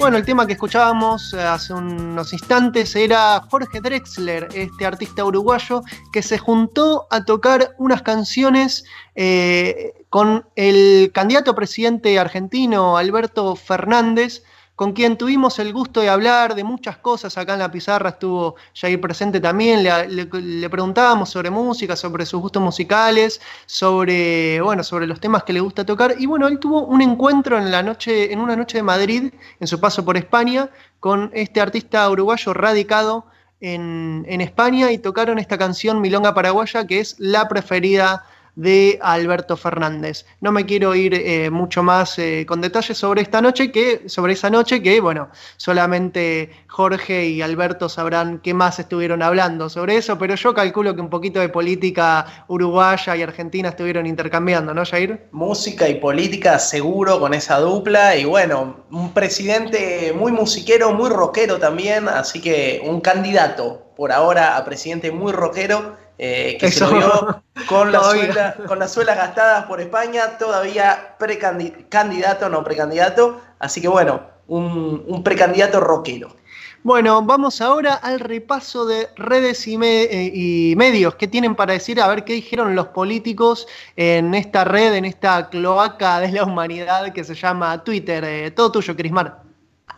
Bueno, 0.00 0.16
el 0.16 0.24
tema 0.24 0.46
que 0.46 0.54
escuchábamos 0.54 1.34
eh, 1.34 1.42
hace 1.42 1.74
unos 1.74 2.32
instantes 2.32 2.96
era 2.96 3.38
Jorge 3.50 3.82
Drexler, 3.82 4.48
este 4.54 4.86
artista 4.86 5.26
uruguayo 5.26 5.82
que 6.10 6.22
se 6.22 6.38
juntó 6.38 7.06
a 7.10 7.26
tocar 7.26 7.74
unas 7.76 8.00
canciones 8.00 8.86
eh, 9.14 9.92
con 10.08 10.46
el 10.56 11.10
candidato 11.12 11.54
presidente 11.54 12.18
argentino 12.18 12.96
Alberto 12.96 13.54
Fernández 13.56 14.42
con 14.80 14.94
quien 14.94 15.18
tuvimos 15.18 15.58
el 15.58 15.74
gusto 15.74 16.00
de 16.00 16.08
hablar 16.08 16.54
de 16.54 16.64
muchas 16.64 16.96
cosas. 16.96 17.36
Acá 17.36 17.52
en 17.52 17.58
la 17.58 17.70
pizarra 17.70 18.08
estuvo 18.08 18.56
Jair 18.74 18.98
presente 18.98 19.38
también. 19.38 19.82
Le, 19.84 20.70
preguntábamos 20.70 21.28
sobre 21.28 21.50
música, 21.50 21.94
sobre 21.96 22.24
sus 22.24 22.40
gustos 22.40 22.62
musicales, 22.62 23.42
sobre, 23.66 24.58
bueno, 24.62 24.82
sobre 24.82 25.06
los 25.06 25.20
temas 25.20 25.42
que 25.42 25.52
le 25.52 25.60
gusta 25.60 25.84
tocar. 25.84 26.14
Y 26.18 26.24
bueno, 26.24 26.48
él 26.48 26.58
tuvo 26.58 26.86
un 26.86 27.02
encuentro 27.02 27.58
en, 27.58 27.70
la 27.70 27.82
noche, 27.82 28.32
en 28.32 28.40
una 28.40 28.56
noche 28.56 28.78
de 28.78 28.82
Madrid, 28.82 29.34
en 29.60 29.66
su 29.66 29.78
paso 29.78 30.02
por 30.02 30.16
España, 30.16 30.70
con 30.98 31.30
este 31.34 31.60
artista 31.60 32.08
uruguayo 32.08 32.54
radicado 32.54 33.26
en, 33.60 34.24
en 34.30 34.40
España 34.40 34.92
y 34.92 34.96
tocaron 34.96 35.38
esta 35.38 35.58
canción 35.58 36.00
Milonga 36.00 36.32
Paraguaya, 36.32 36.86
que 36.86 37.00
es 37.00 37.16
la 37.18 37.50
preferida 37.50 38.24
de 38.60 38.98
Alberto 39.00 39.56
Fernández. 39.56 40.26
No 40.42 40.52
me 40.52 40.66
quiero 40.66 40.94
ir 40.94 41.14
eh, 41.14 41.48
mucho 41.48 41.82
más 41.82 42.18
eh, 42.18 42.44
con 42.46 42.60
detalles 42.60 42.98
sobre 42.98 43.22
esta 43.22 43.40
noche, 43.40 43.72
que, 43.72 44.02
sobre 44.06 44.34
esa 44.34 44.50
noche 44.50 44.82
que, 44.82 45.00
bueno, 45.00 45.30
solamente 45.56 46.50
Jorge 46.68 47.26
y 47.26 47.40
Alberto 47.40 47.88
sabrán 47.88 48.38
qué 48.40 48.52
más 48.52 48.78
estuvieron 48.78 49.22
hablando 49.22 49.70
sobre 49.70 49.96
eso, 49.96 50.18
pero 50.18 50.34
yo 50.34 50.52
calculo 50.52 50.94
que 50.94 51.00
un 51.00 51.08
poquito 51.08 51.40
de 51.40 51.48
política 51.48 52.44
uruguaya 52.48 53.16
y 53.16 53.22
argentina 53.22 53.70
estuvieron 53.70 54.06
intercambiando, 54.06 54.74
¿no, 54.74 54.84
Jair? 54.84 55.28
Música 55.32 55.88
y 55.88 55.94
política 55.94 56.58
seguro 56.58 57.18
con 57.18 57.32
esa 57.32 57.60
dupla, 57.60 58.14
y 58.16 58.26
bueno, 58.26 58.84
un 58.90 59.14
presidente 59.14 60.12
muy 60.14 60.32
musiquero, 60.32 60.92
muy 60.92 61.08
rockero 61.08 61.58
también, 61.58 62.08
así 62.08 62.42
que 62.42 62.82
un 62.84 63.00
candidato 63.00 63.86
por 63.96 64.12
ahora 64.12 64.58
a 64.58 64.64
presidente 64.66 65.12
muy 65.12 65.32
rockero 65.32 65.96
eh, 66.22 66.58
que 66.60 66.70
se 66.70 66.84
lo 66.84 66.90
vio 66.90 67.42
con, 67.66 67.90
la 67.92 68.02
suela, 68.02 68.54
con 68.66 68.78
las 68.78 68.92
suelas 68.92 69.16
gastadas 69.16 69.64
por 69.64 69.80
España, 69.80 70.36
todavía 70.36 71.16
precandidato, 71.18 72.50
no 72.50 72.62
precandidato. 72.62 73.40
Así 73.58 73.80
que 73.80 73.88
bueno, 73.88 74.20
un, 74.46 75.22
precandidato 75.24 75.80
rockero. 75.80 76.36
Bueno, 76.82 77.22
vamos 77.22 77.62
ahora 77.62 77.94
al 77.94 78.20
repaso 78.20 78.84
de 78.84 79.08
redes 79.16 79.66
y, 79.66 79.78
eh, 79.82 80.30
y, 80.34 80.74
medios. 80.76 81.14
¿Qué 81.14 81.26
tienen 81.26 81.54
para 81.54 81.72
decir? 81.72 81.98
A 82.02 82.08
ver 82.08 82.24
qué 82.24 82.34
dijeron 82.34 82.74
los 82.74 82.88
políticos 82.88 83.66
en 83.96 84.34
esta 84.34 84.64
red, 84.64 84.92
en 84.96 85.06
esta 85.06 85.48
cloaca 85.48 86.20
de 86.20 86.32
la 86.32 86.44
humanidad 86.44 87.14
que 87.14 87.24
se 87.24 87.34
llama 87.34 87.82
Twitter. 87.82 88.22
Eh, 88.24 88.50
todo 88.50 88.72
tuyo, 88.72 88.94
Crismar. 88.94 89.49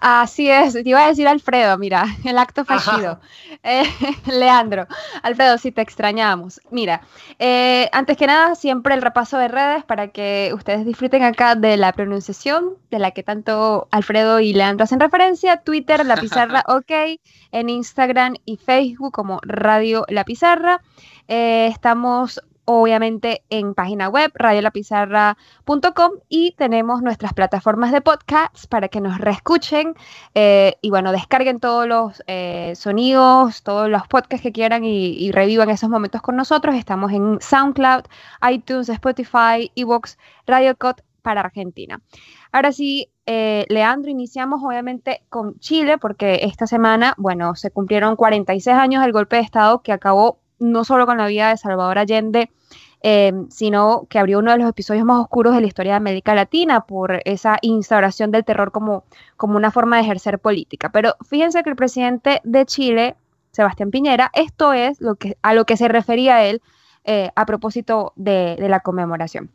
Así 0.05 0.51
es, 0.51 0.73
te 0.73 0.83
iba 0.85 1.05
a 1.05 1.07
decir 1.07 1.29
Alfredo, 1.29 1.79
mira, 1.79 2.05
el 2.25 2.37
acto 2.37 2.65
fallido. 2.65 3.21
Eh, 3.63 3.85
Leandro, 4.27 4.89
Alfredo, 5.23 5.59
si 5.59 5.71
te 5.71 5.81
extrañamos. 5.81 6.61
Mira, 6.73 7.03
eh, 7.39 7.89
antes 7.93 8.17
que 8.17 8.27
nada, 8.27 8.57
siempre 8.57 8.95
el 8.95 9.01
repaso 9.01 9.39
de 9.39 9.47
redes 9.47 9.85
para 9.85 10.09
que 10.09 10.51
ustedes 10.57 10.85
disfruten 10.85 11.23
acá 11.23 11.55
de 11.55 11.77
la 11.77 11.93
pronunciación 11.93 12.79
de 12.91 12.99
la 12.99 13.13
que 13.13 13.23
tanto 13.23 13.87
Alfredo 13.93 14.41
y 14.41 14.53
Leandro 14.53 14.83
hacen 14.83 14.99
referencia. 14.99 15.59
Twitter, 15.59 16.05
La 16.05 16.17
Pizarra 16.17 16.65
OK, 16.67 17.21
en 17.53 17.69
Instagram 17.69 18.35
y 18.45 18.57
Facebook 18.57 19.13
como 19.13 19.39
Radio 19.45 20.05
La 20.09 20.25
Pizarra. 20.25 20.81
Eh, 21.29 21.69
estamos 21.71 22.43
obviamente 22.65 23.43
en 23.51 23.75
página 23.75 24.09
web 24.09 24.31
radiolapizarra.com 24.35 26.13
y 26.29 26.53
tenemos 26.53 27.03
nuestras 27.03 27.33
plataformas 27.35 27.93
de 27.93 28.01
podcasts 28.01 28.67
para 28.67 28.89
que 28.89 29.01
nos 29.01 29.19
reescuchen 29.19 29.95
eh, 30.35 30.77
y 30.81 30.91
bueno, 30.91 31.13
descarguen 31.13 31.61
todos 31.61 31.87
los 31.87 32.23
eh, 32.27 32.75
sonidos, 32.77 33.63
todos 33.63 33.89
los 33.89 34.07
podcasts 34.09 34.43
que 34.43 34.53
quieran 34.53 34.85
y, 34.85 35.31
revivan 35.33 35.71
esos 35.71 35.89
momentos 35.89 36.21
con 36.21 36.37
nosotros. 36.37 36.75
Estamos 36.75 37.13
en 37.13 37.39
SoundCloud, 37.41 38.05
iTunes, 38.51 38.89
Spotify, 38.89 39.71
Evox, 39.75 40.19
Radio 40.47 40.77
para 41.23 41.41
Argentina. 41.41 42.01
Ahora 42.51 42.73
sí, 42.73 43.09
eh, 43.25 43.65
Leandro, 43.69 44.11
iniciamos 44.11 44.63
obviamente 44.63 45.23
con 45.29 45.59
Chile 45.59 45.97
porque 45.99 46.41
esta 46.43 46.67
semana, 46.67 47.15
bueno, 47.17 47.55
se 47.55 47.71
cumplieron 47.71 48.17
46 48.17 48.77
años 48.77 49.03
del 49.03 49.13
golpe 49.13 49.37
de 49.37 49.43
Estado 49.43 49.81
que 49.83 49.93
acabó 49.93 50.42
no 50.63 50.85
solo 50.85 51.07
con 51.07 51.19
la 51.19 51.27
vida 51.27 51.51
de 51.51 51.57
Salvador 51.57 51.99
Allende, 51.99 52.51
em, 53.03 53.51
sino 53.51 54.07
que 54.09 54.19
abrió 54.19 54.39
uno 54.39 54.53
de 54.53 54.59
los 54.59 54.69
episodios 54.69 55.05
más 55.05 55.21
oscuros 55.21 55.55
de 55.55 55.61
la 55.61 55.67
historia 55.67 55.93
de 55.93 55.97
América 55.97 56.35
Latina 56.35 56.83
por 56.87 57.21
esa 57.25 57.59
instauración 57.63 58.31
del 58.31 58.45
terror 58.45 58.71
como, 58.71 59.05
como 59.37 59.57
una 59.57 59.71
forma 59.71 59.97
de 59.97 60.03
ejercer 60.03 60.39
política. 60.39 60.91
Pero 60.91 61.17
fíjense 61.29 61.63
que 61.63 61.71
el 61.71 61.77
presidente 61.77 62.41
de 62.45 62.65
Chile, 62.65 63.17
Sebastián 63.51 63.91
Piñera, 63.91 64.31
esto 64.35 64.73
es 64.73 65.01
lo 65.01 65.17
que, 65.17 65.37
a 65.43 65.53
lo 65.55 65.67
que 65.67 65.77
se 65.77 65.89
refería 65.89 66.45
él 66.45 66.63
eh, 67.05 67.31
a 67.35 67.45
propósito 67.47 68.13
de, 68.15 68.57
de 68.59 68.69
la 68.69 68.81
conmemoración. 68.81 69.51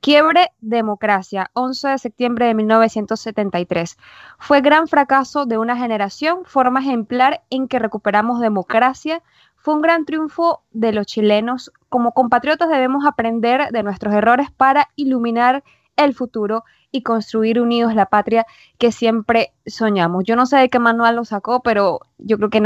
Quiebre 0.00 0.52
democracia, 0.60 1.50
11 1.54 1.88
de 1.88 1.98
septiembre 1.98 2.46
de 2.46 2.54
1973. 2.54 3.96
Fue 4.38 4.60
gran 4.60 4.86
fracaso 4.86 5.46
de 5.46 5.58
una 5.58 5.76
generación, 5.76 6.44
forma 6.44 6.78
ejemplar 6.78 7.42
en 7.50 7.66
que 7.66 7.80
recuperamos 7.80 8.38
democracia, 8.38 9.24
fue 9.66 9.74
un 9.74 9.82
gran 9.82 10.04
triunfo 10.04 10.62
de 10.70 10.92
los 10.92 11.06
chilenos. 11.06 11.72
Como 11.88 12.12
compatriotas 12.12 12.68
debemos 12.68 13.04
aprender 13.04 13.72
de 13.72 13.82
nuestros 13.82 14.14
errores 14.14 14.48
para 14.56 14.90
iluminar 14.94 15.64
el 15.96 16.14
futuro 16.14 16.62
y 16.92 17.02
construir 17.02 17.60
unidos 17.60 17.92
la 17.92 18.06
patria 18.06 18.46
que 18.78 18.92
siempre 18.92 19.54
soñamos. 19.66 20.22
Yo 20.22 20.36
no 20.36 20.46
sé 20.46 20.58
de 20.58 20.68
qué 20.68 20.78
manual 20.78 21.16
lo 21.16 21.24
sacó, 21.24 21.64
pero 21.64 21.98
yo 22.16 22.36
creo 22.36 22.48
que 22.48 22.62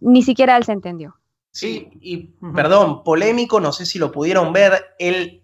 ni 0.00 0.22
siquiera 0.24 0.56
él 0.56 0.64
se 0.64 0.72
entendió. 0.72 1.14
Sí, 1.52 1.88
y 2.00 2.34
perdón, 2.52 3.04
polémico, 3.04 3.60
no 3.60 3.70
sé 3.70 3.86
si 3.86 4.00
lo 4.00 4.10
pudieron 4.10 4.52
ver, 4.52 4.86
el 4.98 5.43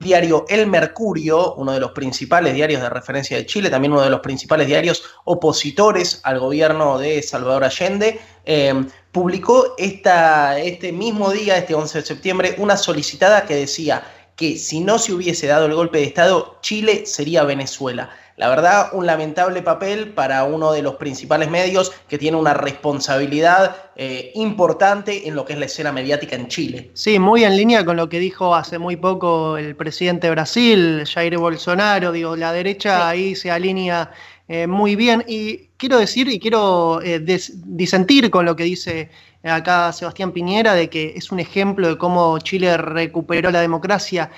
diario 0.00 0.46
El 0.48 0.66
Mercurio, 0.66 1.54
uno 1.54 1.72
de 1.72 1.80
los 1.80 1.92
principales 1.92 2.54
diarios 2.54 2.80
de 2.80 2.88
referencia 2.88 3.36
de 3.36 3.44
Chile, 3.44 3.68
también 3.68 3.92
uno 3.92 4.00
de 4.00 4.08
los 4.08 4.20
principales 4.20 4.66
diarios 4.66 5.04
opositores 5.24 6.20
al 6.24 6.40
gobierno 6.40 6.98
de 6.98 7.22
Salvador 7.22 7.64
Allende, 7.64 8.18
eh, 8.46 8.86
publicó 9.12 9.74
esta, 9.76 10.58
este 10.58 10.90
mismo 10.90 11.30
día, 11.30 11.58
este 11.58 11.74
11 11.74 11.98
de 11.98 12.06
septiembre, 12.06 12.54
una 12.56 12.78
solicitada 12.78 13.44
que 13.44 13.54
decía 13.54 14.02
que 14.36 14.56
si 14.56 14.80
no 14.80 14.98
se 14.98 15.12
hubiese 15.12 15.46
dado 15.46 15.66
el 15.66 15.74
golpe 15.74 15.98
de 15.98 16.04
Estado, 16.04 16.56
Chile 16.62 17.04
sería 17.04 17.44
Venezuela. 17.44 18.08
La 18.40 18.48
verdad, 18.48 18.88
un 18.94 19.04
lamentable 19.04 19.60
papel 19.60 20.14
para 20.14 20.44
uno 20.44 20.72
de 20.72 20.80
los 20.80 20.94
principales 20.94 21.50
medios 21.50 21.92
que 22.08 22.16
tiene 22.16 22.38
una 22.38 22.54
responsabilidad 22.54 23.76
eh, 23.96 24.32
importante 24.34 25.28
en 25.28 25.34
lo 25.34 25.44
que 25.44 25.52
es 25.52 25.58
la 25.58 25.66
escena 25.66 25.92
mediática 25.92 26.36
en 26.36 26.48
Chile. 26.48 26.90
Sí, 26.94 27.18
muy 27.18 27.44
en 27.44 27.54
línea 27.54 27.84
con 27.84 27.98
lo 27.98 28.08
que 28.08 28.18
dijo 28.18 28.54
hace 28.54 28.78
muy 28.78 28.96
poco 28.96 29.58
el 29.58 29.76
presidente 29.76 30.28
de 30.28 30.30
Brasil, 30.30 31.04
Jair 31.04 31.36
Bolsonaro. 31.36 32.12
Digo, 32.12 32.34
la 32.34 32.54
derecha 32.54 33.10
ahí 33.10 33.34
se 33.34 33.50
alinea 33.50 34.10
eh, 34.48 34.66
muy 34.66 34.96
bien. 34.96 35.22
Y 35.28 35.68
quiero 35.76 35.98
decir 35.98 36.26
y 36.28 36.40
quiero 36.40 37.02
eh, 37.02 37.20
disentir 37.20 38.30
con 38.30 38.46
lo 38.46 38.56
que 38.56 38.64
dice 38.64 39.10
acá 39.42 39.92
Sebastián 39.92 40.32
Piñera, 40.32 40.72
de 40.72 40.88
que 40.88 41.12
es 41.14 41.30
un 41.30 41.40
ejemplo 41.40 41.88
de 41.88 41.98
cómo 41.98 42.38
Chile 42.38 42.74
recuperó 42.78 43.50
la 43.50 43.60
democracia. 43.60 44.30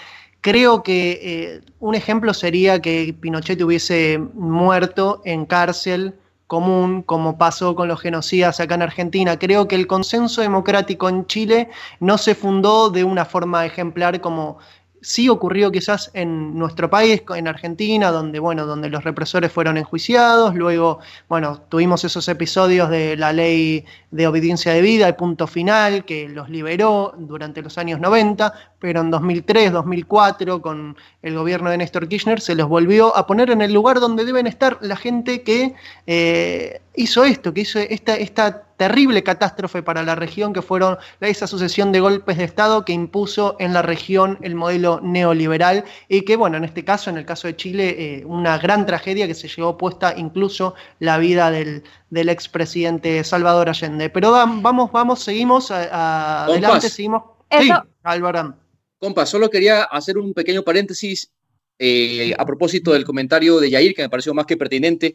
Creo 0.43 0.83
que 0.83 1.21
eh, 1.23 1.61
un 1.79 1.95
ejemplo 1.95 2.35
sería 2.35 2.83
que 2.83 3.15
Pinochet 3.19 3.63
hubiese 3.63 4.19
muerto 4.35 5.23
en 5.25 5.47
cárcel 5.47 6.17
común, 6.49 7.03
como 7.03 7.39
pasó 7.39 7.77
con 7.77 7.87
los 7.87 8.01
genocidas 8.01 8.59
acá 8.59 8.75
en 8.75 8.83
Argentina. 8.83 9.39
Creo 9.39 9.69
que 9.69 9.77
el 9.77 9.87
consenso 9.87 10.43
democrático 10.43 11.09
en 11.09 11.27
Chile 11.27 11.71
no 12.01 12.19
se 12.19 12.35
fundó 12.35 12.91
de 12.91 13.05
una 13.05 13.25
forma 13.25 13.65
ejemplar 13.65 14.21
como 14.21 14.59
sí 15.03 15.29
ocurrió 15.29 15.71
quizás 15.71 16.11
en 16.15 16.57
nuestro 16.59 16.89
país, 16.89 17.23
en 17.35 17.49
Argentina, 17.49 18.11
donde, 18.11 18.39
bueno, 18.39 18.67
donde 18.67 18.89
los 18.89 19.05
represores 19.05 19.53
fueron 19.53 19.77
enjuiciados, 19.77 20.55
luego, 20.55 21.01
bueno, 21.29 21.61
tuvimos 21.69 22.05
esos 22.05 22.27
episodios 22.29 22.89
de 22.89 23.17
la 23.17 23.33
ley 23.33 23.85
de 24.11 24.27
obediencia 24.27 24.73
de 24.73 24.81
vida, 24.81 25.09
el 25.09 25.17
punto 25.17 25.47
final, 25.47 26.05
que 26.05 26.29
los 26.29 26.49
liberó 26.49 27.15
durante 27.19 27.63
los 27.63 27.77
años 27.79 28.01
90, 28.01 28.53
pero 28.79 29.01
en 29.01 29.11
2003, 29.11 29.73
2004, 29.73 30.63
con 30.63 30.97
el 31.23 31.35
gobierno 31.35 31.71
de 31.71 31.79
Néstor 31.79 32.09
Kirchner, 32.09 32.41
se 32.41 32.55
los 32.55 32.69
volvió 32.69 33.17
a 33.17 33.27
poner 33.27 33.51
en 33.51 33.61
el 33.61 33.73
lugar 33.73 34.01
donde 34.01 34.25
deben 34.25 34.47
estar 34.47 34.79
la 34.81 34.97
gente 34.97 35.43
que 35.43 35.75
eh, 36.07 36.81
hizo 36.95 37.25
esto, 37.25 37.53
que 37.53 37.63
hizo 37.63 37.81
esta, 37.81 38.17
esta 38.17 38.63
terrible 38.83 39.23
catástrofe 39.23 39.81
para 39.81 40.03
la 40.03 40.17
región, 40.17 40.53
que 40.53 40.61
fueron 40.61 40.99
esa 41.21 41.47
sucesión 41.47 41.93
de 41.93 42.01
golpes 42.01 42.37
de 42.37 42.43
Estado 42.43 42.85
que 42.85 42.93
impuso 42.93 43.55
en 43.61 43.73
la 43.73 43.81
región 43.81 44.39
el 44.43 44.57
modelo 44.57 44.99
neoliberal 45.01 45.85
y 46.09 46.23
que, 46.23 46.35
bueno, 46.35 46.57
en 46.57 46.65
este 46.65 46.85
caso, 46.85 47.09
en 47.09 47.17
el 47.17 47.25
caso 47.25 47.47
de 47.47 47.55
Chile, 47.55 47.95
eh, 47.97 48.25
una 48.25 48.59
gran 48.59 48.85
tragedia 48.85 49.29
que 49.29 49.35
se 49.35 49.47
llevó 49.47 49.77
puesta 49.77 50.15
incluso 50.17 50.75
la 50.99 51.19
vida 51.19 51.53
del, 51.53 51.85
del 52.11 52.29
expresidente 52.29 53.23
Salvador 53.23 53.69
Allende. 53.69 54.11
Pero 54.11 54.33
vamos, 54.33 54.91
vamos, 54.91 55.23
seguimos 55.23 55.71
adelante, 55.71 56.91
seguimos. 56.91 57.23
Sí, 57.61 57.71
Alvarán. 58.03 58.57
Compa, 58.99 59.27
solo 59.27 59.49
quería 59.49 59.85
hacer 59.85 60.19
un 60.19 60.35
pequeño 60.35 60.65
paréntesis 60.65 61.31
eh, 61.79 62.35
a 62.37 62.45
propósito 62.45 62.93
del 62.93 63.05
comentario 63.05 63.61
de 63.61 63.71
Yair, 63.71 63.95
que 63.95 64.03
me 64.03 64.09
pareció 64.09 64.35
más 64.35 64.47
que 64.47 64.57
pertinente. 64.57 65.15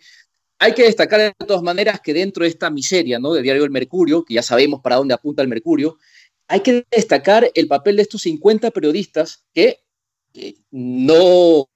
Hay 0.59 0.73
que 0.73 0.83
destacar 0.83 1.19
de 1.19 1.45
todas 1.45 1.61
maneras 1.61 2.01
que 2.01 2.13
dentro 2.13 2.43
de 2.43 2.49
esta 2.49 2.69
miseria 2.69 3.19
¿no? 3.19 3.33
del 3.33 3.43
diario 3.43 3.63
El 3.63 3.71
Mercurio, 3.71 4.23
que 4.23 4.33
ya 4.33 4.41
sabemos 4.41 4.81
para 4.81 4.95
dónde 4.95 5.13
apunta 5.13 5.41
el 5.41 5.47
Mercurio, 5.47 5.97
hay 6.47 6.61
que 6.61 6.85
destacar 6.89 7.49
el 7.53 7.67
papel 7.67 7.97
de 7.97 8.01
estos 8.03 8.21
50 8.21 8.71
periodistas 8.71 9.45
que 9.53 9.79
no 10.71 11.67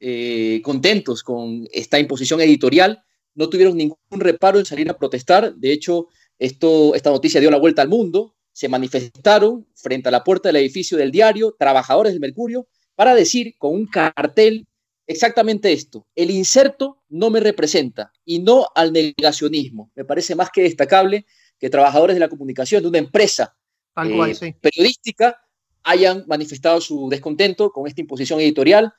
eh, 0.00 0.60
contentos 0.62 1.22
con 1.22 1.66
esta 1.72 1.98
imposición 1.98 2.40
editorial, 2.40 3.02
no 3.34 3.48
tuvieron 3.48 3.76
ningún 3.76 3.98
reparo 4.10 4.58
en 4.58 4.66
salir 4.66 4.90
a 4.90 4.98
protestar. 4.98 5.54
De 5.54 5.72
hecho, 5.72 6.08
esto, 6.38 6.94
esta 6.94 7.10
noticia 7.10 7.40
dio 7.40 7.50
la 7.50 7.58
vuelta 7.58 7.82
al 7.82 7.88
mundo 7.88 8.34
se 8.52 8.68
manifestaron 8.68 9.66
frente 9.74 10.08
a 10.08 10.12
la 10.12 10.24
puerta 10.24 10.48
del 10.48 10.56
edificio 10.56 10.98
del 10.98 11.10
diario 11.10 11.56
trabajadores 11.58 12.12
del 12.12 12.20
Mercurio 12.20 12.66
para 12.94 13.14
decir 13.14 13.54
con 13.58 13.74
un 13.74 13.86
cartel 13.86 14.66
exactamente 15.12 15.72
esto, 15.72 16.06
el 16.14 16.30
inserto 16.30 17.02
no 17.08 17.30
me 17.30 17.40
representa 17.40 18.12
y 18.24 18.40
no 18.40 18.66
al 18.74 18.92
negacionismo. 18.92 19.90
Me 19.94 20.04
parece 20.04 20.34
más 20.34 20.50
que 20.50 20.62
destacable 20.62 21.26
que 21.58 21.70
trabajadores 21.70 22.16
de 22.16 22.20
la 22.20 22.28
comunicación 22.28 22.82
de 22.82 22.88
una 22.88 22.98
empresa 22.98 23.56
eh, 23.96 24.54
periodística 24.60 25.40
hayan 25.84 26.24
manifestado 26.26 26.80
su 26.80 27.08
descontento 27.08 27.70
con 27.70 27.86
esta 27.86 28.00
imposición 28.00 28.40
editorial 28.40 28.92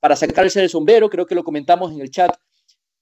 para 0.00 0.16
sacarse 0.16 0.60
del 0.60 0.68
sombrero, 0.68 1.08
creo 1.08 1.26
que 1.26 1.34
lo 1.34 1.44
comentamos 1.44 1.92
en 1.92 2.00
el 2.00 2.10
chat, 2.10 2.36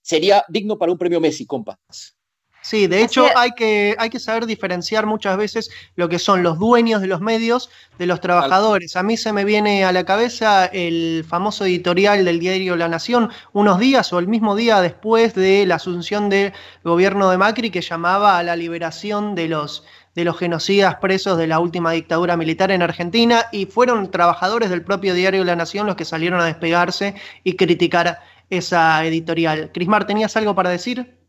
sería 0.01 0.45
digno 0.49 0.79
para 0.79 0.93
un 0.93 0.99
premio 0.99 1.21
Messi, 1.21 1.47
compas. 1.47 2.17
Sí, 2.65 2.87
de 2.87 3.03
hecho 3.03 3.27
hay 3.37 3.51
que, 3.51 3.97
hay 3.99 4.09
que 4.09 4.21
saber 4.21 4.47
diferenciar 4.47 5.05
muchas 5.05 5.37
veces 5.37 5.69
lo 5.97 6.09
que 6.09 6.21
son 6.21 6.45
los 6.45 6.61
dueños 6.61 7.01
de 7.01 7.09
los 7.09 7.21
medios 7.21 7.71
de 7.99 8.07
los 8.07 8.21
trabajadores. 8.21 8.95
A 8.95 9.03
mí 9.03 9.17
se 9.17 9.33
me 9.33 9.45
viene 9.45 9.85
a 9.85 9.91
la 9.91 10.05
cabeza 10.05 10.67
el 10.67 11.25
famoso 11.29 11.65
editorial 11.65 12.25
del 12.25 12.39
diario 12.39 12.77
La 12.77 12.89
Nación, 12.89 13.31
unos 13.53 13.81
días 13.81 14.13
o 14.13 14.21
el 14.21 14.29
mismo 14.29 14.55
día 14.55 14.81
después 14.81 15.35
de 15.35 15.67
la 15.67 15.75
asunción 15.75 16.29
del 16.29 16.53
gobierno 16.85 17.31
de 17.31 17.39
Macri 17.39 17.71
que 17.73 17.81
llamaba 17.81 18.39
a 18.39 18.45
la 18.45 18.55
liberación 18.55 19.35
de 19.35 19.49
los 19.49 19.85
de 20.15 20.25
los 20.25 20.39
genocidas 20.39 20.97
presos 20.97 21.39
de 21.39 21.47
la 21.49 21.59
última 21.59 21.91
dictadura 21.93 22.37
militar 22.37 22.71
en 22.71 22.83
Argentina 22.83 23.47
y 23.51 23.67
fueron 23.67 24.11
trabajadores 24.11 24.71
del 24.71 24.85
propio 24.85 25.15
diario 25.15 25.43
La 25.43 25.57
Nación 25.57 25.87
los 25.87 25.97
que 25.97 26.05
salieron 26.05 26.41
a 26.41 26.45
despegarse 26.45 27.15
y 27.43 27.57
criticar 27.57 28.21
esa 28.51 29.05
editorial. 29.05 29.73
Crismar, 29.73 30.07
¿tenías 30.07 30.37
algo 30.37 30.55
para 30.55 30.71
decir? 30.71 31.22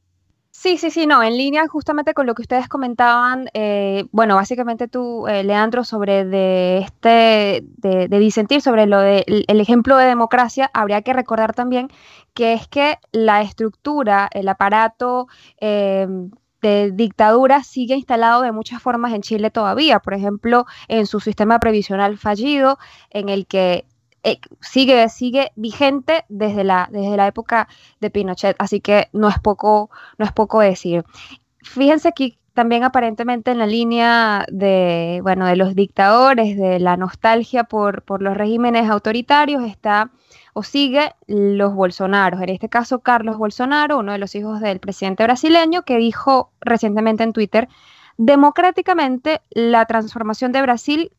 Sí, 0.56 0.78
sí, 0.78 0.92
sí, 0.92 1.08
no, 1.08 1.24
en 1.24 1.36
línea 1.36 1.68
justamente 1.68 2.14
con 2.14 2.28
lo 2.28 2.36
que 2.36 2.44
ustedes 2.44 2.70
comentaban, 2.70 3.50
eh, 3.54 4.06
bueno, 4.12 4.36
básicamente 4.36 4.88
tú, 4.88 5.28
eh, 5.28 5.44
Leandro, 5.44 5.84
sobre 5.84 6.26
de 6.26 6.78
este, 6.78 7.64
de, 7.78 8.08
disentir 8.20 8.62
sobre 8.62 8.86
lo 8.86 9.00
del 9.00 9.46
el 9.48 9.60
ejemplo 9.60 9.98
de 9.98 10.06
democracia, 10.06 10.70
habría 10.74 11.02
que 11.02 11.12
recordar 11.12 11.54
también 11.54 11.90
que 12.36 12.54
es 12.54 12.68
que 12.68 13.00
la 13.12 13.42
estructura, 13.42 14.30
el 14.32 14.48
aparato 14.48 15.28
eh, 15.60 16.08
de 16.62 16.92
dictadura 16.92 17.64
sigue 17.64 17.96
instalado 17.96 18.42
de 18.44 18.52
muchas 18.52 18.82
formas 18.82 19.12
en 19.14 19.22
Chile 19.24 19.50
todavía, 19.50 20.00
por 20.00 20.14
ejemplo, 20.14 20.66
en 20.88 21.08
su 21.08 21.20
sistema 21.20 21.60
previsional 21.60 22.18
fallido, 22.18 22.78
en 23.10 23.28
el 23.30 23.48
que 23.48 23.86
eh, 24.24 24.40
sigue, 24.62 25.10
sigue 25.10 25.52
vigente 25.56 26.26
desde 26.30 26.64
la, 26.64 26.88
desde 26.92 27.18
la 27.18 27.28
época 27.28 27.68
de 28.00 28.10
Pinochet, 28.10 28.56
así 28.60 28.80
que 28.80 29.10
no 29.14 29.28
es 29.30 29.40
poco, 29.40 29.90
no 30.18 30.26
es 30.26 30.32
poco 30.32 30.62
decir. 30.62 31.04
Fíjense 31.62 32.08
aquí 32.08 32.38
también 32.54 32.84
aparentemente 32.84 33.52
en 33.52 33.58
la 33.58 33.66
línea 33.66 34.46
de, 34.50 35.20
bueno, 35.24 35.46
de 35.46 35.56
los 35.56 35.76
dictadores, 35.76 36.56
de 36.56 36.80
la 36.80 36.98
nostalgia 36.98 37.64
por, 37.64 38.04
por 38.04 38.22
los 38.22 38.38
regímenes 38.38 38.90
autoritarios, 38.90 39.64
está 39.64 40.12
o 40.54 40.64
sigue 40.64 41.14
los 41.28 41.74
Bolsonaros. 41.74 42.42
En 42.42 42.50
este 42.50 42.70
caso, 42.70 43.00
Carlos 43.00 43.38
Bolsonaro, 43.38 43.98
uno 43.98 44.12
de 44.12 44.20
los 44.20 44.36
hijos 44.36 44.62
del 44.62 44.80
presidente 44.80 45.24
brasileño, 45.24 45.82
que 45.82 45.98
dijo 45.98 46.52
recientemente 46.62 47.24
en 47.24 47.34
Twitter, 47.34 47.68
democráticamente 48.18 49.42
la 49.50 49.86
transformación 49.86 50.52
de 50.52 50.62
Brasil 50.62 51.12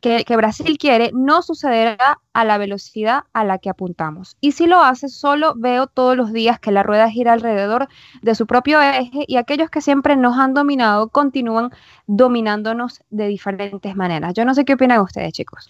que, 0.00 0.36
Brasil 0.36 0.78
quiere 0.78 1.10
no 1.12 1.42
sucederá 1.42 2.18
a 2.32 2.44
la 2.44 2.58
velocidad 2.58 3.24
a 3.32 3.44
la 3.44 3.58
que 3.58 3.70
apuntamos. 3.70 4.36
Y 4.40 4.52
si 4.52 4.66
lo 4.66 4.82
hace, 4.82 5.08
solo 5.08 5.54
veo 5.56 5.86
todos 5.86 6.16
los 6.16 6.32
días 6.32 6.58
que 6.58 6.72
la 6.72 6.82
rueda 6.82 7.10
gira 7.10 7.32
alrededor 7.32 7.88
de 8.22 8.34
su 8.34 8.46
propio 8.46 8.80
eje 8.80 9.24
y 9.26 9.36
aquellos 9.36 9.70
que 9.70 9.80
siempre 9.80 10.16
nos 10.16 10.38
han 10.38 10.54
dominado 10.54 11.08
continúan 11.08 11.70
dominándonos 12.06 13.02
de 13.10 13.26
diferentes 13.28 13.94
maneras. 13.94 14.34
Yo 14.34 14.44
no 14.44 14.54
sé 14.54 14.64
qué 14.64 14.74
opinan 14.74 15.00
ustedes, 15.00 15.32
chicos. 15.32 15.68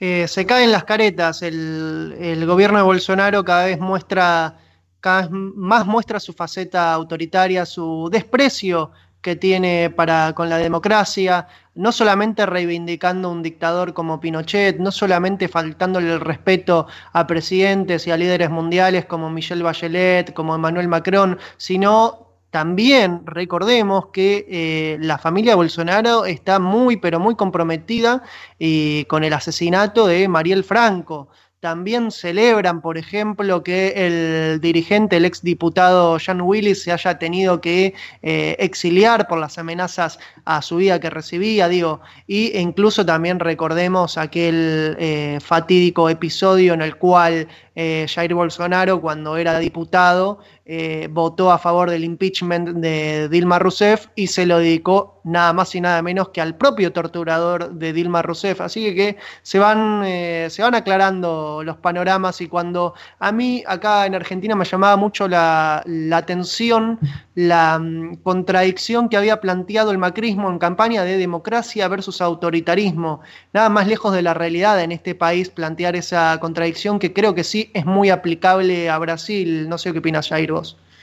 Eh, 0.00 0.26
se 0.28 0.46
caen 0.46 0.72
las 0.72 0.84
caretas. 0.84 1.42
El, 1.42 2.16
el, 2.20 2.46
gobierno 2.46 2.78
de 2.78 2.84
Bolsonaro 2.84 3.44
cada 3.44 3.66
vez 3.66 3.78
muestra, 3.78 4.58
cada 5.00 5.22
vez 5.22 5.30
más 5.30 5.86
muestra 5.86 6.20
su 6.20 6.32
faceta 6.32 6.92
autoritaria, 6.92 7.66
su 7.66 8.08
desprecio 8.10 8.92
que 9.20 9.36
tiene 9.36 9.90
para 9.90 10.32
con 10.32 10.48
la 10.48 10.58
democracia, 10.58 11.48
no 11.78 11.92
solamente 11.92 12.44
reivindicando 12.44 13.30
un 13.30 13.40
dictador 13.40 13.94
como 13.94 14.18
Pinochet, 14.18 14.78
no 14.80 14.90
solamente 14.90 15.46
faltándole 15.46 16.12
el 16.12 16.20
respeto 16.20 16.88
a 17.12 17.28
presidentes 17.28 18.04
y 18.08 18.10
a 18.10 18.16
líderes 18.16 18.50
mundiales 18.50 19.04
como 19.04 19.30
Michelle 19.30 19.62
Bachelet, 19.62 20.34
como 20.34 20.56
Emmanuel 20.56 20.88
Macron, 20.88 21.38
sino 21.56 22.26
también 22.50 23.22
recordemos 23.26 24.06
que 24.06 24.44
eh, 24.48 24.96
la 25.00 25.18
familia 25.18 25.54
Bolsonaro 25.54 26.24
está 26.24 26.58
muy, 26.58 26.96
pero 26.96 27.20
muy 27.20 27.36
comprometida 27.36 28.24
y 28.58 29.04
con 29.04 29.22
el 29.22 29.32
asesinato 29.32 30.08
de 30.08 30.26
Mariel 30.26 30.64
Franco. 30.64 31.28
También 31.60 32.12
celebran, 32.12 32.80
por 32.80 32.98
ejemplo, 32.98 33.64
que 33.64 33.92
el 33.96 34.60
dirigente, 34.60 35.16
el 35.16 35.24
exdiputado 35.24 36.16
Jan 36.24 36.40
Willis, 36.40 36.84
se 36.84 36.92
haya 36.92 37.18
tenido 37.18 37.60
que 37.60 37.94
eh, 38.22 38.54
exiliar 38.60 39.26
por 39.26 39.40
las 39.40 39.58
amenazas 39.58 40.20
a 40.44 40.62
su 40.62 40.76
vida 40.76 41.00
que 41.00 41.10
recibía, 41.10 41.66
digo, 41.66 42.00
y 42.28 42.56
incluso 42.56 43.04
también 43.04 43.40
recordemos 43.40 44.18
aquel 44.18 44.96
eh, 45.00 45.38
fatídico 45.40 46.08
episodio 46.08 46.74
en 46.74 46.82
el 46.82 46.94
cual 46.94 47.48
eh, 47.80 48.08
Jair 48.08 48.34
Bolsonaro, 48.34 49.00
cuando 49.00 49.36
era 49.36 49.56
diputado, 49.60 50.40
eh, 50.66 51.06
votó 51.12 51.52
a 51.52 51.58
favor 51.58 51.88
del 51.88 52.02
impeachment 52.02 52.70
de 52.78 53.28
Dilma 53.28 53.60
Rousseff 53.60 54.08
y 54.16 54.26
se 54.26 54.46
lo 54.46 54.58
dedicó 54.58 55.20
nada 55.22 55.52
más 55.52 55.74
y 55.74 55.80
nada 55.80 56.02
menos 56.02 56.30
que 56.30 56.40
al 56.40 56.56
propio 56.56 56.92
torturador 56.92 57.70
de 57.70 57.92
Dilma 57.92 58.20
Rousseff. 58.22 58.60
Así 58.60 58.94
que, 58.96 59.16
se, 59.42 59.58
van, 59.58 60.02
eh, 60.04 60.48
se 60.50 60.60
van 60.62 60.74
aclarando 60.74 61.62
los 61.62 61.76
panoramas 61.76 62.40
y 62.40 62.48
cuando 62.48 62.94
a 63.20 63.30
mí 63.30 63.62
acá 63.66 64.06
en 64.06 64.16
Argentina 64.16 64.56
me 64.56 64.64
llamaba 64.64 64.96
mucho 64.96 65.28
la, 65.28 65.84
atención 66.12 66.98
la 67.34 67.78
mm, 67.78 68.16
contradicción 68.24 69.08
que 69.08 69.16
había 69.16 69.40
planteado 69.40 69.92
el 69.92 69.98
macrismo 69.98 70.50
en 70.50 70.58
campaña 70.58 71.04
de 71.04 71.16
democracia 71.16 71.86
versus 71.86 72.20
autoritarismo. 72.20 73.20
Nada 73.52 73.68
más 73.68 73.86
lejos 73.86 74.12
de 74.12 74.22
la 74.22 74.34
realidad 74.34 74.82
en 74.82 74.92
este 74.92 75.14
país 75.14 75.48
plantear 75.48 75.94
esa 75.94 76.38
contradicción 76.40 76.98
que 76.98 77.12
creo 77.12 77.34
que 77.34 77.44
sí 77.44 77.67
es 77.74 77.84
muy 77.86 78.10
aplicable 78.10 78.90
a 78.90 78.98
Brasil. 78.98 79.68
No 79.68 79.78
sé 79.78 79.92
qué 79.92 79.98
opinas, 79.98 80.28
Jair. 80.28 80.52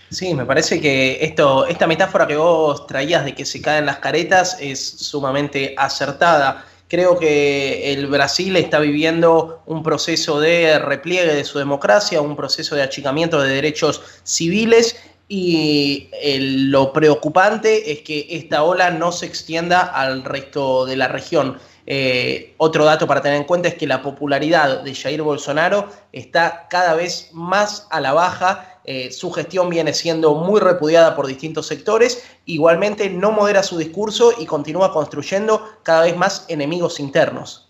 Sí, 0.09 0.33
me 0.33 0.45
parece 0.45 0.79
que 0.79 1.17
esto, 1.21 1.65
esta 1.65 1.87
metáfora 1.87 2.27
que 2.27 2.37
vos 2.37 2.85
traías 2.87 3.25
de 3.25 3.33
que 3.33 3.45
se 3.45 3.61
caen 3.61 3.85
las 3.85 3.97
caretas 3.97 4.57
es 4.59 4.79
sumamente 4.79 5.73
acertada. 5.77 6.65
Creo 6.87 7.17
que 7.17 7.93
el 7.93 8.07
Brasil 8.07 8.55
está 8.55 8.79
viviendo 8.79 9.63
un 9.65 9.81
proceso 9.81 10.39
de 10.39 10.77
repliegue 10.77 11.33
de 11.33 11.43
su 11.43 11.57
democracia, 11.57 12.21
un 12.21 12.35
proceso 12.35 12.75
de 12.75 12.83
achicamiento 12.83 13.41
de 13.41 13.49
derechos 13.49 14.01
civiles 14.23 14.95
y 15.27 16.09
lo 16.39 16.93
preocupante 16.93 17.91
es 17.91 18.01
que 18.01 18.27
esta 18.29 18.63
ola 18.63 18.91
no 18.91 19.11
se 19.11 19.25
extienda 19.25 19.81
al 19.81 20.23
resto 20.23 20.85
de 20.85 20.95
la 20.95 21.07
región. 21.07 21.57
Eh, 21.87 22.55
otro 22.57 22.83
dato 22.83 23.05
para 23.05 23.21
tener 23.21 23.37
en 23.37 23.43
cuenta 23.43 23.67
es 23.67 23.75
que 23.75 23.85
la 23.85 24.01
popularidad 24.01 24.81
de 24.81 24.95
Jair 24.95 25.21
Bolsonaro 25.21 25.89
está 26.11 26.67
cada 26.69 26.95
vez 26.95 27.29
más 27.33 27.87
a 27.91 27.99
la 27.99 28.13
baja. 28.13 28.79
Eh, 28.85 29.11
su 29.11 29.31
gestión 29.31 29.69
viene 29.69 29.93
siendo 29.93 30.35
muy 30.35 30.59
repudiada 30.59 31.15
por 31.15 31.27
distintos 31.27 31.67
sectores. 31.67 32.23
Igualmente 32.45 33.09
no 33.09 33.31
modera 33.31 33.63
su 33.63 33.77
discurso 33.77 34.33
y 34.37 34.45
continúa 34.45 34.91
construyendo 34.91 35.77
cada 35.83 36.03
vez 36.03 36.17
más 36.17 36.45
enemigos 36.47 36.99
internos. 36.99 37.69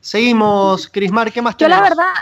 Seguimos, 0.00 0.88
Crismar, 0.88 1.32
¿qué 1.32 1.40
más 1.40 1.56
Yo 1.56 1.68
la 1.68 1.80
verdad... 1.80 2.12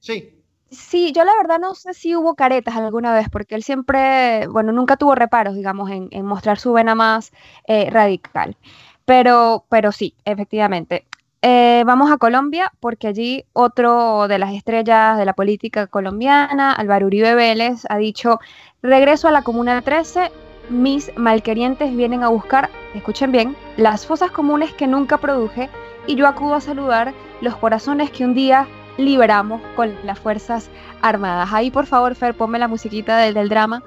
Sí. 0.00 0.30
Sí, 0.70 1.12
yo 1.12 1.24
la 1.24 1.32
verdad 1.36 1.60
no 1.60 1.74
sé 1.74 1.94
si 1.94 2.16
hubo 2.16 2.34
caretas 2.34 2.76
alguna 2.76 3.14
vez, 3.14 3.28
porque 3.30 3.54
él 3.54 3.62
siempre, 3.62 4.46
bueno, 4.48 4.72
nunca 4.72 4.96
tuvo 4.96 5.14
reparos, 5.14 5.54
digamos, 5.54 5.88
en, 5.90 6.10
mostrar 6.24 6.58
su 6.58 6.72
vena 6.72 6.94
más 6.96 7.32
eh, 7.68 7.88
radical. 7.90 8.56
Pero, 9.04 9.64
pero 9.68 9.92
sí, 9.92 10.14
efectivamente. 10.24 11.06
Eh, 11.42 11.82
vamos 11.84 12.10
a 12.10 12.16
Colombia, 12.16 12.72
porque 12.80 13.06
allí 13.06 13.44
otro 13.52 14.28
de 14.28 14.38
las 14.38 14.54
estrellas 14.54 15.18
de 15.18 15.26
la 15.26 15.34
política 15.34 15.86
colombiana, 15.86 16.72
Álvaro 16.72 17.06
Uribe 17.06 17.34
Vélez, 17.34 17.82
ha 17.90 17.98
dicho, 17.98 18.40
regreso 18.82 19.28
a 19.28 19.30
la 19.30 19.42
Comuna 19.42 19.82
13, 19.82 20.32
mis 20.70 21.12
malquerientes 21.16 21.94
vienen 21.94 22.22
a 22.22 22.28
buscar, 22.28 22.70
escuchen 22.94 23.30
bien, 23.30 23.56
las 23.76 24.06
fosas 24.06 24.30
comunes 24.30 24.72
que 24.72 24.86
nunca 24.86 25.18
produje 25.18 25.68
y 26.06 26.14
yo 26.14 26.26
acudo 26.26 26.54
a 26.54 26.62
saludar 26.62 27.12
los 27.42 27.56
corazones 27.56 28.10
que 28.10 28.24
un 28.24 28.32
día 28.32 28.66
liberamos 28.96 29.60
con 29.76 29.94
las 30.02 30.18
Fuerzas 30.18 30.70
Armadas. 31.02 31.50
Ahí, 31.52 31.70
por 31.70 31.84
favor, 31.84 32.14
Fer, 32.14 32.32
ponme 32.32 32.58
la 32.58 32.68
musiquita 32.68 33.18
del, 33.18 33.34
del 33.34 33.50
drama, 33.50 33.82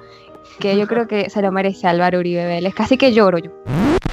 que 0.60 0.76
yo 0.76 0.86
creo 0.86 1.08
que 1.08 1.28
se 1.28 1.42
lo 1.42 1.50
merece 1.50 1.88
Álvaro 1.88 2.20
Uribe 2.20 2.46
Vélez. 2.46 2.72
Casi 2.72 2.96
que 2.96 3.12
lloro 3.12 3.38
yo. 3.38 3.50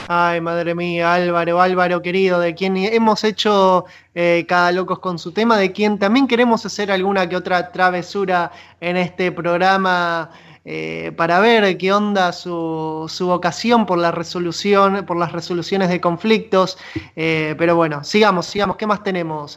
Ay, 0.08 0.40
madre 0.40 0.76
mía, 0.76 1.16
Álvaro, 1.16 1.60
Álvaro 1.60 2.02
querido, 2.02 2.40
de 2.40 2.54
quien 2.54 2.78
hemos 2.78 3.24
hecho 3.24 3.86
eh, 4.14 4.46
cada 4.48 4.72
locos 4.72 5.00
con 5.00 5.18
su 5.18 5.32
tema, 5.32 5.58
de 5.58 5.72
quien 5.72 5.98
también 5.98 6.28
queremos 6.28 6.64
hacer 6.66 6.92
alguna 6.92 7.28
que 7.28 7.36
otra 7.36 7.72
travesura 7.72 8.52
en 8.82 8.98
este 8.98 9.32
programa 9.32 10.30
eh, 10.64 11.12
para 11.18 11.40
ver 11.40 11.76
qué 11.80 11.92
onda 11.92 12.34
su, 12.34 13.10
vocación 13.22 13.88
por 13.88 13.98
la 13.98 14.12
resolución, 14.12 15.06
por 15.08 15.18
las 15.18 15.32
resoluciones 15.32 15.90
de 15.90 16.00
conflictos. 16.00 16.78
Eh, 17.16 17.56
pero 17.58 17.76
bueno, 17.76 18.04
sigamos, 18.04 18.46
sigamos. 18.46 18.78
¿Qué 18.78 18.86
más 18.86 19.04
tenemos, 19.04 19.56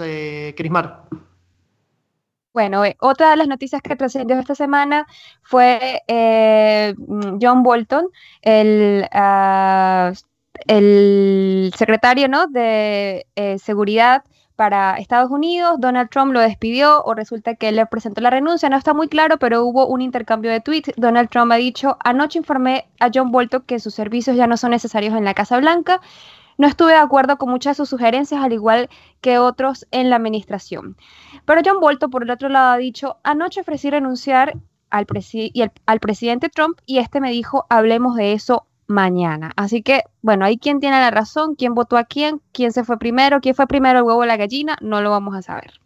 Crismar? 0.57 1.05
Bueno, 2.59 2.85
eh, 2.85 2.97
otra 2.99 3.31
de 3.31 3.37
las 3.37 3.47
noticias 3.47 3.81
que 3.83 3.95
trascendió 3.95 4.37
esta 4.37 4.57
semana 4.57 5.07
fue 5.43 6.03
eh, 6.09 6.93
mm, 6.97 7.39
John 7.41 7.63
Bolton, 7.63 8.09
el, 8.43 9.07
ah, 9.13 10.13
el 10.67 11.73
secretario 11.77 12.29
¿no? 12.29 12.47
de 12.47 13.27
eh, 13.37 13.59
Seguridad 13.59 14.25
para 14.59 14.97
Estados 14.97 15.31
Unidos. 15.31 15.77
Donald 15.79 16.11
Trump 16.11 16.33
lo 16.33 16.41
despidió 16.41 17.03
o 17.05 17.15
resulta 17.15 17.55
que 17.55 17.71
le 17.71 17.87
presentó 17.87 18.21
la 18.21 18.31
renuncia. 18.31 18.69
No 18.69 18.77
está 18.77 18.93
muy 18.93 19.07
claro, 19.07 19.39
pero 19.39 19.65
hubo 19.65 19.87
un 19.87 20.03
intercambio 20.03 20.51
de 20.51 20.61
tweets. 20.61 20.93
Donald 20.97 21.29
Trump 21.29 21.53
ha 21.53 21.57
dicho, 21.57 21.97
anoche 22.05 22.41
informé 22.41 22.89
a 22.99 23.09
John 23.15 23.31
Bolton 23.31 23.63
que 23.63 23.79
sus 23.79 23.95
servicios 23.95 24.37
ya 24.37 24.49
no 24.49 24.57
son 24.57 24.73
necesarios 24.73 25.15
en 25.15 25.25
la 25.25 25.35
Casa 25.35 25.59
Blanca. 25.59 26.01
No 26.57 26.67
estuve 26.67 26.91
de 26.91 26.99
acuerdo 26.99 27.39
con 27.39 27.51
muchas 27.51 27.77
de 27.77 27.83
sus 27.83 27.89
sugerencias, 27.89 28.43
al 28.43 28.53
igual 28.53 28.89
que 29.21 29.39
otros 29.39 29.87
en 29.93 30.11
la 30.11 30.17
administración. 30.17 30.97
Pero 31.45 31.61
John 31.65 31.79
Bolton, 31.79 32.11
por 32.11 32.25
el 32.25 32.31
otro 32.31 32.49
lado, 32.49 32.73
ha 32.73 32.79
dicho, 32.79 33.19
anoche 33.23 33.61
ofrecí 33.61 33.91
renunciar 33.91 34.59
al, 34.91 35.07
al 35.87 36.01
presidente 36.01 36.49
Trump 36.49 36.81
y 36.85 36.99
este 36.99 37.21
me 37.21 37.31
dijo, 37.31 37.65
hablemos 37.69 38.17
de 38.17 38.33
eso 38.33 38.67
mañana. 38.89 39.53
Así 39.57 39.83
que, 39.83 40.03
bueno, 40.23 40.45
ahí 40.45 40.59
quién 40.59 40.81
tiene 40.81 40.99
la 40.99 41.11
razón, 41.11 41.55
quién 41.55 41.75
votó 41.75 41.97
a 41.97 42.05
quién, 42.05 42.41
quién 42.53 42.73
se 42.73 42.83
fue 42.83 42.99
primero, 42.99 43.41
quién 43.41 43.55
fue 43.55 43.67
primero 43.69 44.01
el 44.01 44.05
huevo 44.05 44.21
o 44.21 44.27
la 44.27 44.37
gallina, 44.37 44.77
no 44.81 45.01
lo 45.01 45.11
vamos 45.11 45.37
a 45.37 45.43
saber. 45.43 45.81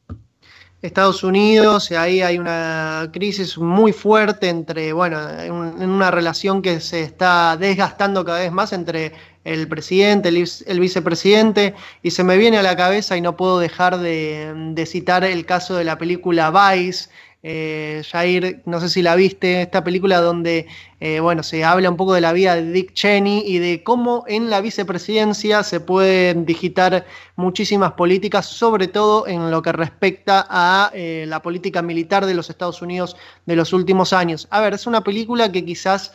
Estados 0.82 1.22
Unidos, 1.22 1.92
ahí 1.92 2.22
hay 2.22 2.38
una 2.38 3.08
crisis 3.12 3.56
muy 3.56 3.92
fuerte 3.92 4.48
entre, 4.48 4.92
bueno, 4.92 5.30
en 5.40 5.52
una 5.52 6.10
relación 6.10 6.60
que 6.60 6.80
se 6.80 7.02
está 7.02 7.56
desgastando 7.56 8.24
cada 8.24 8.40
vez 8.40 8.50
más 8.50 8.72
entre 8.72 9.12
el 9.44 9.68
presidente, 9.68 10.28
el, 10.28 10.80
vicepresidente, 10.80 11.74
y 12.02 12.10
se 12.10 12.24
me 12.24 12.36
viene 12.36 12.58
a 12.58 12.62
la 12.62 12.76
cabeza 12.76 13.16
y 13.16 13.20
no 13.20 13.36
puedo 13.36 13.60
dejar 13.60 13.98
de, 13.98 14.84
citar 14.88 15.22
el 15.22 15.46
caso 15.46 15.76
de 15.76 15.84
la 15.84 15.98
película 15.98 16.50
Vice. 16.50 17.10
Eh, 17.44 18.02
Jair, 18.08 18.62
no 18.66 18.80
sé 18.80 18.88
si 18.88 19.02
la 19.02 19.16
viste, 19.16 19.62
esta 19.62 19.82
película 19.82 20.20
donde, 20.20 20.68
eh, 21.00 21.18
bueno, 21.18 21.42
se 21.42 21.64
habla 21.64 21.90
un 21.90 21.96
poco 21.96 22.14
de 22.14 22.20
la 22.20 22.32
vida 22.32 22.54
de 22.54 22.70
Dick 22.70 22.92
Cheney 22.92 23.42
y 23.44 23.58
de 23.58 23.82
cómo 23.82 24.24
en 24.28 24.48
la 24.48 24.60
vicepresidencia 24.60 25.64
se 25.64 25.80
pueden 25.80 26.46
digitar 26.46 27.04
muchísimas 27.34 27.94
políticas, 27.94 28.46
sobre 28.46 28.86
todo 28.86 29.26
en 29.26 29.50
lo 29.50 29.60
que 29.60 29.72
respecta 29.72 30.46
a 30.48 30.92
eh, 30.94 31.24
la 31.26 31.42
política 31.42 31.82
militar 31.82 32.26
de 32.26 32.34
los 32.34 32.48
Estados 32.48 32.80
Unidos 32.80 33.16
de 33.46 33.56
los 33.56 33.72
últimos 33.72 34.12
años. 34.12 34.46
A 34.50 34.60
ver, 34.60 34.74
es 34.74 34.86
una 34.86 35.02
película 35.02 35.50
que 35.50 35.64
quizás 35.64 36.12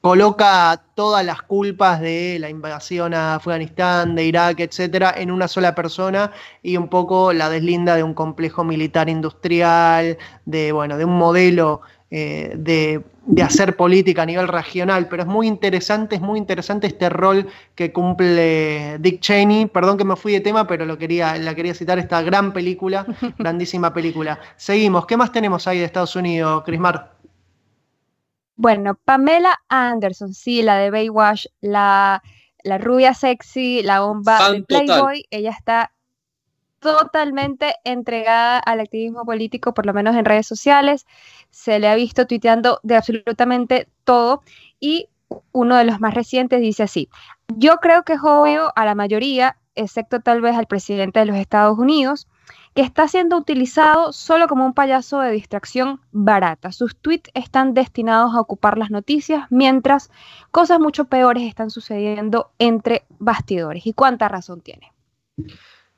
coloca 0.00 0.82
todas 0.94 1.24
las 1.24 1.42
culpas 1.42 2.00
de 2.00 2.38
la 2.40 2.48
invasión 2.48 3.12
a 3.14 3.34
Afganistán, 3.34 4.14
de 4.14 4.24
Irak, 4.24 4.60
etcétera, 4.60 5.14
en 5.16 5.30
una 5.30 5.46
sola 5.48 5.74
persona 5.74 6.32
y 6.62 6.76
un 6.76 6.88
poco 6.88 7.32
la 7.32 7.50
deslinda 7.50 7.96
de 7.96 8.02
un 8.02 8.14
complejo 8.14 8.64
militar 8.64 9.08
industrial, 9.08 10.16
de 10.46 10.72
bueno, 10.72 10.96
de 10.96 11.04
un 11.04 11.18
modelo 11.18 11.82
eh, 12.10 12.54
de, 12.56 13.04
hacer 13.42 13.76
política 13.76 14.22
a 14.22 14.26
nivel 14.26 14.48
regional, 14.48 15.06
pero 15.08 15.22
es 15.22 15.28
muy 15.28 15.46
interesante, 15.46 16.16
es 16.16 16.20
muy 16.20 16.38
interesante 16.38 16.88
este 16.88 17.08
rol 17.08 17.46
que 17.76 17.92
cumple 17.92 18.98
Dick 18.98 19.20
Cheney. 19.20 19.66
Perdón 19.66 19.96
que 19.96 20.04
me 20.04 20.16
fui 20.16 20.32
de 20.32 20.40
tema, 20.40 20.66
pero 20.66 20.84
lo 20.84 20.98
quería, 20.98 21.36
la 21.36 21.54
quería 21.54 21.74
citar, 21.74 21.98
esta 21.98 22.22
gran 22.22 22.52
película, 22.52 23.06
grandísima 23.38 23.94
película. 23.94 24.40
Seguimos, 24.56 25.06
¿qué 25.06 25.16
más 25.16 25.30
tenemos 25.30 25.68
ahí 25.68 25.78
de 25.78 25.84
Estados 25.84 26.16
Unidos, 26.16 26.64
Crismar? 26.64 27.19
Bueno, 28.60 28.94
Pamela 28.94 29.58
Anderson, 29.70 30.34
sí, 30.34 30.60
la 30.60 30.76
de 30.76 30.90
Baywatch, 30.90 31.46
la, 31.62 32.22
la 32.62 32.76
rubia 32.76 33.14
sexy, 33.14 33.82
la 33.82 34.00
bomba 34.00 34.52
de 34.52 34.62
Playboy, 34.62 35.24
ella 35.30 35.50
está 35.50 35.92
totalmente 36.78 37.74
entregada 37.84 38.58
al 38.58 38.80
activismo 38.80 39.24
político, 39.24 39.72
por 39.72 39.86
lo 39.86 39.94
menos 39.94 40.14
en 40.14 40.26
redes 40.26 40.46
sociales. 40.46 41.06
Se 41.48 41.78
le 41.78 41.88
ha 41.88 41.94
visto 41.94 42.26
tuiteando 42.26 42.80
de 42.82 42.96
absolutamente 42.96 43.88
todo 44.04 44.42
y 44.78 45.08
uno 45.52 45.76
de 45.76 45.84
los 45.84 45.98
más 45.98 46.12
recientes 46.12 46.60
dice 46.60 46.82
así, 46.82 47.08
yo 47.56 47.78
creo 47.78 48.02
que 48.02 48.12
es 48.12 48.20
obvio 48.22 48.74
a 48.76 48.84
la 48.84 48.94
mayoría, 48.94 49.56
excepto 49.74 50.20
tal 50.20 50.42
vez 50.42 50.54
al 50.54 50.66
presidente 50.66 51.20
de 51.20 51.24
los 51.24 51.36
Estados 51.36 51.78
Unidos, 51.78 52.28
está 52.80 53.08
siendo 53.08 53.36
utilizado 53.36 54.12
solo 54.12 54.48
como 54.48 54.64
un 54.64 54.74
payaso 54.74 55.20
de 55.20 55.32
distracción 55.32 56.00
barata. 56.12 56.72
Sus 56.72 56.96
tweets 56.96 57.30
están 57.34 57.74
destinados 57.74 58.34
a 58.34 58.40
ocupar 58.40 58.78
las 58.78 58.90
noticias, 58.90 59.46
mientras 59.50 60.10
cosas 60.50 60.80
mucho 60.80 61.04
peores 61.06 61.44
están 61.44 61.70
sucediendo 61.70 62.52
entre 62.58 63.04
bastidores. 63.18 63.86
¿Y 63.86 63.92
cuánta 63.92 64.28
razón 64.28 64.60
tiene? 64.60 64.92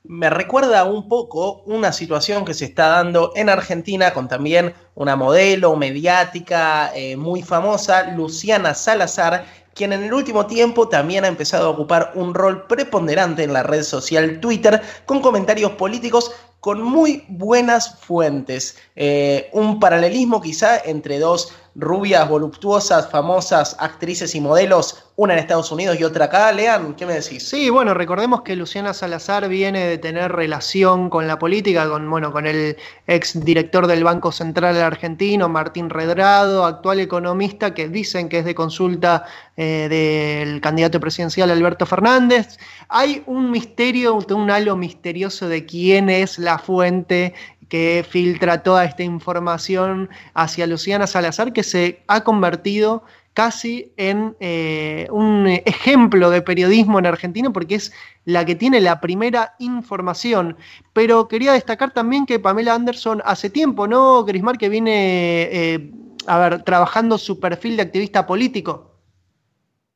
Me 0.05 0.29
recuerda 0.29 0.83
un 0.83 1.07
poco 1.07 1.61
una 1.65 1.93
situación 1.93 2.43
que 2.43 2.53
se 2.53 2.65
está 2.65 2.87
dando 2.87 3.31
en 3.35 3.47
Argentina 3.47 4.13
con 4.13 4.27
también 4.27 4.73
una 4.95 5.15
modelo 5.15 5.77
mediática 5.77 6.91
eh, 6.93 7.15
muy 7.15 7.41
famosa, 7.41 8.11
Luciana 8.11 8.73
Salazar, 8.73 9.45
quien 9.73 9.93
en 9.93 10.03
el 10.03 10.13
último 10.13 10.45
tiempo 10.45 10.89
también 10.89 11.23
ha 11.23 11.29
empezado 11.29 11.67
a 11.67 11.69
ocupar 11.69 12.11
un 12.15 12.33
rol 12.33 12.67
preponderante 12.67 13.43
en 13.43 13.53
la 13.53 13.63
red 13.63 13.83
social 13.83 14.41
Twitter 14.41 14.81
con 15.05 15.21
comentarios 15.21 15.71
políticos 15.71 16.31
con 16.63 16.81
muy 16.81 17.25
buenas 17.27 17.99
fuentes. 17.99 18.77
Eh, 18.95 19.49
un 19.51 19.81
paralelismo 19.81 20.41
quizá 20.41 20.77
entre 20.77 21.19
dos 21.19 21.51
rubias, 21.75 22.29
voluptuosas, 22.29 23.09
famosas 23.09 23.75
actrices 23.79 24.35
y 24.35 24.41
modelos, 24.41 25.09
una 25.15 25.33
en 25.33 25.39
Estados 25.39 25.71
Unidos 25.71 25.99
y 25.99 26.03
otra 26.03 26.25
acá. 26.25 26.51
Lean, 26.51 26.93
¿qué 26.95 27.05
me 27.05 27.13
decís? 27.13 27.47
Sí, 27.47 27.69
bueno, 27.69 27.93
recordemos 27.93 28.41
que 28.41 28.55
Luciana 28.55 28.93
Salazar 28.93 29.47
viene 29.47 29.85
de 29.85 29.97
tener 29.97 30.31
relación 30.31 31.09
con 31.09 31.27
la 31.27 31.39
política, 31.39 31.87
con, 31.89 32.09
bueno, 32.09 32.31
con 32.31 32.45
el 32.45 32.77
ex 33.07 33.43
director 33.43 33.87
del 33.87 34.03
Banco 34.03 34.31
Central 34.31 34.79
Argentino, 34.81 35.49
Martín 35.49 35.89
Redrado, 35.89 36.65
actual 36.65 36.99
economista, 36.99 37.73
que 37.73 37.89
dicen 37.89 38.29
que 38.29 38.39
es 38.39 38.45
de 38.45 38.55
consulta 38.55 39.25
eh, 39.57 39.87
del 39.89 40.61
candidato 40.61 40.99
presidencial 40.99 41.49
Alberto 41.49 41.85
Fernández. 41.85 42.57
Hay 42.89 43.23
un 43.25 43.51
misterio, 43.51 44.15
un 44.15 44.51
halo 44.51 44.75
misterioso 44.75 45.47
de 45.47 45.65
quién 45.65 46.09
es 46.09 46.37
la 46.39 46.57
fuente 46.57 47.33
que 47.69 48.05
filtra 48.07 48.63
toda 48.63 48.85
esta 48.85 49.03
información 49.03 50.09
hacia 50.33 50.67
Luciana 50.67 51.07
Salazar, 51.07 51.53
que 51.53 51.63
se 51.63 52.03
ha 52.07 52.23
convertido 52.23 53.03
casi 53.33 53.91
en 53.97 54.35
eh, 54.39 55.07
un 55.11 55.47
ejemplo 55.47 56.29
de 56.29 56.41
periodismo 56.41 56.99
en 56.99 57.07
Argentina 57.07 57.51
porque 57.51 57.75
es 57.75 57.91
la 58.25 58.45
que 58.45 58.55
tiene 58.55 58.79
la 58.79 59.01
primera 59.01 59.55
información. 59.59 60.57
Pero 60.93 61.27
quería 61.27 61.53
destacar 61.53 61.93
también 61.93 62.25
que 62.25 62.39
Pamela 62.39 62.75
Anderson 62.75 63.21
hace 63.25 63.49
tiempo, 63.49 63.87
¿no, 63.87 64.23
Grismar, 64.23 64.57
que 64.57 64.69
viene 64.69 65.43
eh, 65.51 65.91
a 66.27 66.37
ver, 66.37 66.63
trabajando 66.63 67.17
su 67.17 67.39
perfil 67.39 67.77
de 67.77 67.83
activista 67.83 68.25
político? 68.25 68.91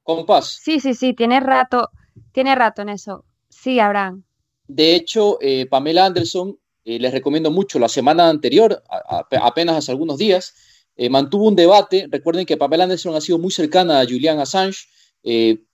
Con 0.03 0.25
paz. 0.25 0.59
Sí, 0.62 0.79
sí, 0.79 0.93
sí, 0.93 1.13
tiene 1.13 1.39
rato, 1.39 1.89
tiene 2.31 2.55
rato 2.55 2.81
en 2.81 2.89
eso. 2.89 3.25
Sí, 3.50 3.79
Abraham. 3.79 4.24
De 4.67 4.95
hecho, 4.95 5.38
eh, 5.41 5.65
Pamela 5.65 6.05
Anderson, 6.05 6.57
eh, 6.88 7.00
les 7.00 7.12
recomiendo 7.12 7.51
mucho, 7.51 7.79
la 7.79 7.89
semana 7.89 8.29
anterior, 8.29 8.82
apenas 9.41 9.75
hace 9.75 9.91
algunos 9.91 10.17
días, 10.17 10.53
eh, 10.96 11.10
mantuvo 11.10 11.46
un 11.46 11.56
debate. 11.58 12.08
Recuerden 12.10 12.46
que 12.46 12.56
Pamela 12.56 12.86
Anderson 12.86 13.13
ha 13.13 13.20
sido 13.20 13.39
muy 13.39 13.51
cercana 13.51 14.00
a 14.00 14.06
Julian 14.06 14.39
Assange. 14.39 14.88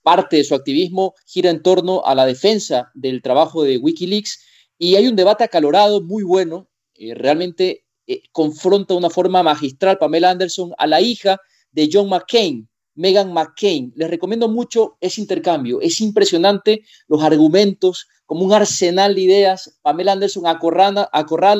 parte 0.02 0.38
de 0.38 0.42
su 0.42 0.56
activismo 0.56 1.14
gira 1.24 1.50
en 1.50 1.62
torno 1.62 2.04
a 2.04 2.16
la 2.16 2.26
defensa 2.26 2.90
del 2.94 3.22
trabajo 3.22 3.62
de 3.62 3.76
Wikileaks 3.76 4.40
y 4.76 4.96
hay 4.96 5.06
un 5.06 5.14
debate 5.14 5.44
acalorado, 5.44 6.02
muy 6.02 6.24
bueno. 6.24 6.68
realmente 7.14 7.84
confronta 8.32 8.94
de 8.94 8.98
una 8.98 9.10
forma 9.10 9.44
magistral 9.44 9.98
Pamela 9.98 10.30
Anderson 10.30 10.72
a 10.78 10.88
la 10.88 11.00
hija 11.00 11.38
de 11.70 11.88
John 11.92 12.08
McCain, 12.08 12.68
Megan 12.96 13.32
McCain. 13.32 13.92
Les 13.94 14.10
recomiendo 14.10 14.48
mucho 14.48 14.96
ese 15.00 15.20
intercambio. 15.20 15.80
Es 15.80 16.00
impresionante 16.00 16.82
los 17.06 17.22
argumentos, 17.22 18.08
como 18.26 18.44
un 18.44 18.52
arsenal 18.52 19.14
de 19.14 19.20
ideas. 19.20 19.78
Pamela 19.82 20.12
Anderson 20.12 20.46
acorrala, 20.46 21.08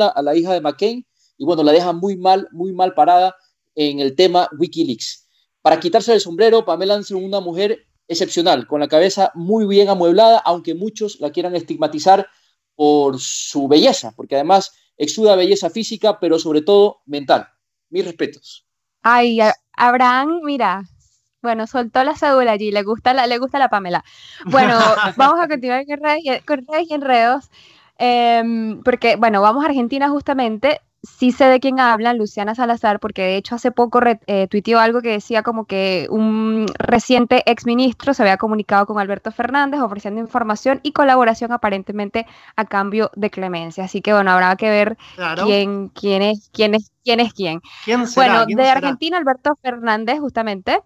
a 0.06 0.22
la 0.22 0.36
hija 0.36 0.52
de 0.52 0.60
McCain 0.60 1.06
y 1.36 1.44
bueno, 1.44 1.62
la 1.62 1.72
deja 1.72 1.92
muy 1.92 2.16
mal, 2.16 2.48
muy 2.52 2.72
mal 2.72 2.94
parada 2.94 3.34
en 3.74 4.00
el 4.00 4.14
tema 4.14 4.48
Wikileaks. 4.58 5.28
Para 5.62 5.80
quitarse 5.80 6.12
el 6.12 6.20
sombrero, 6.20 6.64
Pamela 6.64 6.94
Anderson 6.94 7.18
es 7.18 7.24
una 7.24 7.40
mujer 7.40 7.86
excepcional, 8.06 8.66
con 8.66 8.80
la 8.80 8.88
cabeza 8.88 9.32
muy 9.34 9.66
bien 9.66 9.88
amueblada, 9.88 10.38
aunque 10.38 10.74
muchos 10.74 11.20
la 11.20 11.30
quieran 11.30 11.56
estigmatizar 11.56 12.26
por 12.74 13.18
su 13.18 13.68
belleza, 13.68 14.12
porque 14.16 14.34
además 14.34 14.72
exuda 14.96 15.36
belleza 15.36 15.70
física, 15.70 16.18
pero 16.20 16.38
sobre 16.38 16.62
todo 16.62 17.00
mental. 17.06 17.48
Mis 17.88 18.04
respetos. 18.04 18.66
Ay, 19.02 19.38
Abraham, 19.76 20.40
mira, 20.44 20.82
bueno, 21.44 21.66
soltó 21.66 22.02
la 22.02 22.16
cédula 22.16 22.52
allí, 22.52 22.72
le 22.72 22.82
gusta 22.82 23.12
la, 23.12 23.26
le 23.26 23.38
gusta 23.38 23.58
la 23.58 23.68
Pamela. 23.68 24.02
Bueno, 24.46 24.76
vamos 25.16 25.38
a 25.40 25.46
continuar 25.46 25.84
con 25.86 26.00
redes, 26.66 26.88
y 26.88 26.94
enredos, 26.94 27.50
em, 27.98 28.82
porque, 28.82 29.16
bueno, 29.16 29.40
vamos 29.42 29.62
a 29.62 29.68
Argentina 29.68 30.08
justamente. 30.08 30.80
Sí 31.02 31.32
sé 31.32 31.44
de 31.44 31.60
quién 31.60 31.80
hablan, 31.80 32.16
Luciana 32.16 32.54
Salazar, 32.54 32.98
porque 32.98 33.20
de 33.20 33.36
hecho 33.36 33.56
hace 33.56 33.70
poco 33.70 34.00
eh, 34.26 34.48
tuiteó 34.48 34.80
algo 34.80 35.02
que 35.02 35.10
decía 35.10 35.42
como 35.42 35.66
que 35.66 36.06
un 36.08 36.64
reciente 36.78 37.42
exministro 37.44 38.14
se 38.14 38.22
había 38.22 38.38
comunicado 38.38 38.86
con 38.86 38.98
Alberto 38.98 39.30
Fernández 39.30 39.82
ofreciendo 39.82 40.22
información 40.22 40.80
y 40.82 40.92
colaboración 40.92 41.52
aparentemente 41.52 42.26
a 42.56 42.64
cambio 42.64 43.10
de 43.16 43.28
clemencia. 43.28 43.84
Así 43.84 44.00
que 44.00 44.14
bueno, 44.14 44.30
habrá 44.30 44.56
que 44.56 44.70
ver 44.70 44.96
quién, 45.44 45.88
quién, 45.88 46.22
es, 46.22 46.48
quién 46.54 46.74
es 46.74 46.90
quién. 47.04 47.20
Es 47.20 47.34
quién. 47.34 47.60
bueno, 48.14 48.46
de 48.46 48.68
Argentina, 48.68 49.18
Alberto 49.18 49.56
Fernández, 49.62 50.18
justamente, 50.20 50.80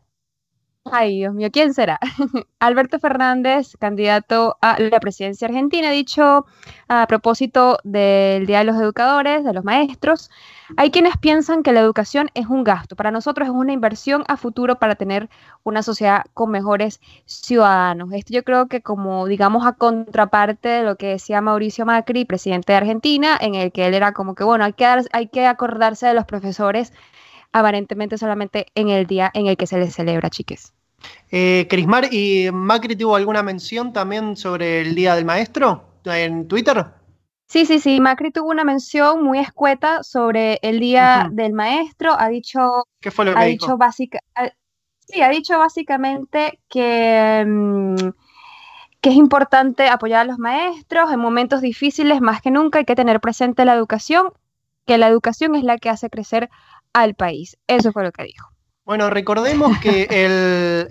Ay, 0.85 1.18
Dios 1.18 1.35
mío, 1.35 1.50
¿quién 1.52 1.75
será? 1.75 1.99
Alberto 2.61 2.99
Fernández, 2.99 3.76
candidato 3.78 4.56
a 4.62 4.78
la 4.80 5.00
presidencia 5.00 5.47
argentina, 5.47 5.88
ha 5.88 5.92
dicho 5.92 6.47
a 6.88 7.06
propósito 7.06 7.78
del 7.85 8.47
Día 8.47 8.61
de 8.61 8.64
los 8.64 8.76
Educadores, 8.76 9.44
de 9.44 9.52
los 9.52 9.64
maestros, 9.64 10.30
hay 10.78 10.90
quienes 10.90 11.18
piensan 11.18 11.62
que 11.62 11.73
la 11.73 11.80
educación 11.80 12.30
es 12.32 12.47
un 12.47 12.64
gasto, 12.64 12.97
para 12.97 13.11
nosotros 13.11 13.49
es 13.49 13.54
una 13.54 13.73
inversión 13.73 14.25
a 14.28 14.38
futuro 14.38 14.78
para 14.78 14.94
tener 14.94 15.28
una 15.62 15.82
sociedad 15.82 16.25
con 16.32 16.50
mejores 16.50 17.00
ciudadanos. 17.26 18.11
Esto 18.12 18.32
yo 18.32 18.42
creo 18.42 18.68
que 18.68 18.80
como, 18.80 19.26
digamos, 19.26 19.66
a 19.66 19.73
contraparte 19.73 20.68
de 20.70 20.82
lo 20.85 20.97
que 20.97 21.08
decía 21.08 21.42
Mauricio 21.42 21.85
Macri, 21.85 22.25
presidente 22.25 22.73
de 22.73 22.78
Argentina, 22.78 23.37
en 23.38 23.54
el 23.56 23.73
que 23.73 23.87
él 23.87 23.94
era 23.94 24.12
como 24.12 24.35
que, 24.35 24.44
bueno, 24.44 24.64
hay 24.64 24.73
que, 24.73 24.87
hay 25.12 25.28
que 25.28 25.47
acordarse 25.47 26.06
de 26.06 26.14
los 26.14 26.25
profesores 26.25 26.92
aparentemente 27.52 28.19
solamente 28.19 28.67
en 28.75 28.88
el 28.88 29.07
día 29.07 29.31
en 29.35 29.47
el 29.47 29.57
que 29.57 29.67
se 29.67 29.78
les 29.78 29.95
celebra, 29.95 30.31
chiques. 30.31 30.73
Eh, 31.31 31.67
Crismar, 31.69 32.12
¿y 32.12 32.50
Macri 32.52 32.97
tuvo 32.97 33.17
alguna 33.17 33.43
mención 33.43 33.93
también 33.93 34.37
sobre 34.37 34.81
el 34.81 34.95
Día 34.95 35.14
del 35.14 35.25
Maestro 35.25 35.85
en 36.05 36.49
Twitter? 36.49 36.87
Sí, 37.47 37.64
sí, 37.64 37.78
sí, 37.78 38.00
Macri 38.00 38.31
tuvo 38.31 38.50
una 38.50 38.64
mención 38.64 39.23
muy 39.23 39.38
escueta 39.38 40.02
sobre 40.02 40.59
el 40.62 40.81
Día 40.81 41.28
del 41.33 41.52
Maestro, 41.52 42.14
ha 42.19 42.28
dicho... 42.28 42.85
¿Qué 43.00 43.11
fue 43.11 43.25
lo 43.25 43.33
que 43.33 43.38
ha 43.38 43.45
dicho? 43.45 43.78
Básica, 43.78 44.19
sí, 45.00 45.23
ha 45.23 45.28
dicho 45.28 45.59
básicamente 45.59 46.61
que... 46.69 47.45
Mm, 47.47 47.97
que 49.00 49.11
es 49.11 49.14
importante 49.14 49.88
apoyar 49.88 50.23
a 50.23 50.25
los 50.25 50.38
maestros 50.38 51.12
en 51.12 51.21
momentos 51.21 51.61
difíciles 51.61 52.21
más 52.21 52.43
que 52.43 52.50
nunca 52.50 52.81
hay 52.81 52.85
que 52.85 52.97
tener 52.97 53.21
presente 53.21 53.64
la 53.64 53.75
educación, 53.75 54.33
que 54.87 54.99
la 54.99 55.07
educación 55.07 55.55
es 55.55 55.62
la 55.62 55.78
que 55.78 55.88
hace 55.88 56.11
crecer 56.11 56.50
al 56.92 57.14
país. 57.14 57.57
Eso 57.66 57.92
fue 57.92 58.04
lo 58.04 58.12
que 58.12 58.25
dijo. 58.25 58.49
Bueno, 58.85 59.11
recordemos 59.11 59.78
que 59.80 60.06